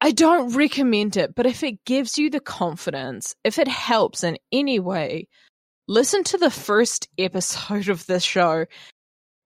I 0.00 0.12
don't 0.12 0.54
recommend 0.54 1.16
it, 1.16 1.34
but 1.34 1.46
if 1.46 1.62
it 1.62 1.84
gives 1.84 2.18
you 2.18 2.28
the 2.30 2.40
confidence, 2.40 3.34
if 3.44 3.58
it 3.58 3.68
helps 3.68 4.22
in 4.22 4.36
any 4.52 4.78
way, 4.78 5.28
listen 5.88 6.22
to 6.24 6.38
the 6.38 6.50
first 6.50 7.08
episode 7.18 7.88
of 7.88 8.06
this 8.06 8.22
show. 8.22 8.66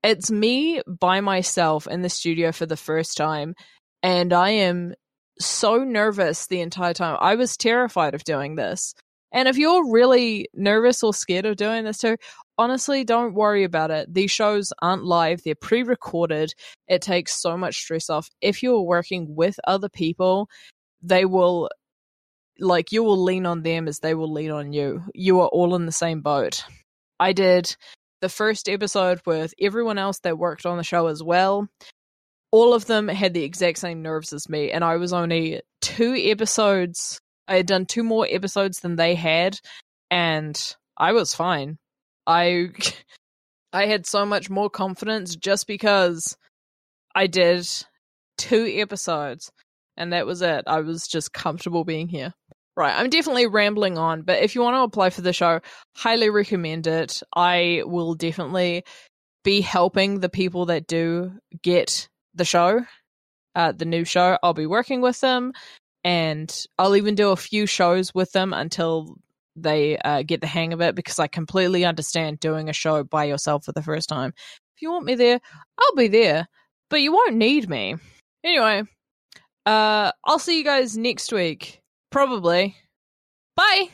It's 0.02 0.30
me 0.30 0.80
by 0.86 1.20
myself 1.20 1.86
in 1.86 2.02
the 2.02 2.08
studio 2.08 2.52
for 2.52 2.66
the 2.66 2.76
first 2.76 3.16
time, 3.16 3.54
and 4.02 4.32
I 4.32 4.50
am 4.50 4.94
so 5.38 5.84
nervous 5.84 6.46
the 6.46 6.60
entire 6.60 6.94
time. 6.94 7.18
I 7.20 7.34
was 7.34 7.56
terrified 7.56 8.14
of 8.14 8.24
doing 8.24 8.54
this. 8.54 8.94
And 9.32 9.48
if 9.48 9.56
you're 9.56 9.90
really 9.90 10.48
nervous 10.54 11.02
or 11.02 11.14
scared 11.14 11.46
of 11.46 11.56
doing 11.56 11.84
this 11.84 11.98
too, 11.98 12.16
honestly, 12.58 13.04
don't 13.04 13.34
worry 13.34 13.64
about 13.64 13.90
it. 13.90 14.12
These 14.12 14.30
shows 14.30 14.72
aren't 14.82 15.04
live, 15.04 15.42
they're 15.44 15.54
pre 15.54 15.82
recorded. 15.82 16.52
It 16.88 17.02
takes 17.02 17.40
so 17.40 17.56
much 17.56 17.76
stress 17.76 18.10
off. 18.10 18.28
If 18.40 18.62
you're 18.62 18.82
working 18.82 19.34
with 19.34 19.58
other 19.66 19.88
people, 19.88 20.48
they 21.02 21.24
will 21.24 21.70
like 22.58 22.92
you 22.92 23.02
will 23.02 23.22
lean 23.22 23.46
on 23.46 23.62
them 23.62 23.88
as 23.88 24.00
they 24.00 24.14
will 24.14 24.32
lean 24.32 24.50
on 24.50 24.72
you. 24.72 25.02
You 25.14 25.40
are 25.40 25.48
all 25.48 25.74
in 25.74 25.86
the 25.86 25.92
same 25.92 26.20
boat. 26.20 26.62
I 27.18 27.32
did 27.32 27.74
the 28.20 28.28
first 28.28 28.68
episode 28.68 29.20
with 29.26 29.54
everyone 29.60 29.98
else 29.98 30.20
that 30.20 30.38
worked 30.38 30.66
on 30.66 30.76
the 30.76 30.84
show 30.84 31.06
as 31.06 31.22
well. 31.22 31.68
All 32.52 32.74
of 32.74 32.86
them 32.86 33.08
had 33.08 33.32
the 33.32 33.44
exact 33.44 33.78
same 33.78 34.02
nerves 34.02 34.32
as 34.32 34.48
me, 34.48 34.70
and 34.72 34.84
I 34.84 34.96
was 34.96 35.12
only 35.12 35.62
two 35.80 36.14
episodes. 36.18 37.20
I 37.50 37.56
had 37.56 37.66
done 37.66 37.84
two 37.84 38.04
more 38.04 38.26
episodes 38.30 38.80
than 38.80 38.96
they 38.96 39.14
had, 39.14 39.58
and 40.10 40.56
I 40.96 41.12
was 41.12 41.34
fine. 41.34 41.78
I 42.26 42.70
I 43.72 43.86
had 43.86 44.06
so 44.06 44.24
much 44.24 44.48
more 44.48 44.70
confidence 44.70 45.36
just 45.36 45.66
because 45.66 46.36
I 47.14 47.26
did 47.26 47.68
two 48.38 48.66
episodes 48.76 49.50
and 49.96 50.12
that 50.12 50.26
was 50.26 50.42
it. 50.42 50.64
I 50.66 50.80
was 50.80 51.06
just 51.06 51.32
comfortable 51.32 51.84
being 51.84 52.08
here. 52.08 52.32
Right, 52.76 52.98
I'm 52.98 53.10
definitely 53.10 53.46
rambling 53.46 53.98
on, 53.98 54.22
but 54.22 54.42
if 54.42 54.54
you 54.54 54.62
want 54.62 54.74
to 54.74 54.82
apply 54.82 55.10
for 55.10 55.20
the 55.20 55.34
show, 55.34 55.60
highly 55.94 56.30
recommend 56.30 56.86
it. 56.86 57.22
I 57.36 57.82
will 57.84 58.14
definitely 58.14 58.84
be 59.44 59.60
helping 59.60 60.20
the 60.20 60.30
people 60.30 60.66
that 60.66 60.86
do 60.86 61.32
get 61.62 62.08
the 62.34 62.44
show, 62.44 62.80
uh, 63.54 63.72
the 63.72 63.84
new 63.84 64.04
show. 64.04 64.38
I'll 64.42 64.54
be 64.54 64.66
working 64.66 65.02
with 65.02 65.20
them, 65.20 65.52
and 66.04 66.66
I'll 66.78 66.96
even 66.96 67.14
do 67.14 67.30
a 67.30 67.36
few 67.36 67.66
shows 67.66 68.14
with 68.14 68.32
them 68.32 68.52
until 68.52 69.16
they 69.56 69.98
uh, 69.98 70.22
get 70.22 70.40
the 70.40 70.46
hang 70.46 70.72
of 70.72 70.80
it 70.80 70.94
because 70.94 71.18
I 71.18 71.26
completely 71.26 71.84
understand 71.84 72.40
doing 72.40 72.68
a 72.68 72.72
show 72.72 73.04
by 73.04 73.24
yourself 73.24 73.64
for 73.64 73.72
the 73.72 73.82
first 73.82 74.08
time. 74.08 74.32
If 74.76 74.82
you 74.82 74.90
want 74.90 75.04
me 75.04 75.14
there, 75.14 75.40
I'll 75.78 75.94
be 75.94 76.08
there, 76.08 76.48
but 76.88 77.02
you 77.02 77.12
won't 77.12 77.34
need 77.34 77.68
me. 77.68 77.96
Anyway, 78.42 78.84
uh, 79.66 80.12
I'll 80.24 80.38
see 80.38 80.58
you 80.58 80.64
guys 80.64 80.96
next 80.96 81.32
week. 81.32 81.82
Probably. 82.10 82.76
Bye. 83.56 83.90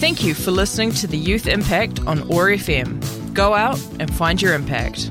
Thank 0.00 0.24
you 0.24 0.32
for 0.32 0.50
listening 0.50 0.92
to 0.92 1.06
the 1.06 1.18
Youth 1.18 1.46
Impact 1.46 2.00
on 2.06 2.20
OAR 2.32 2.48
FM. 2.48 3.34
Go 3.34 3.52
out 3.52 3.78
and 4.00 4.12
find 4.14 4.40
your 4.40 4.54
impact. 4.54 5.10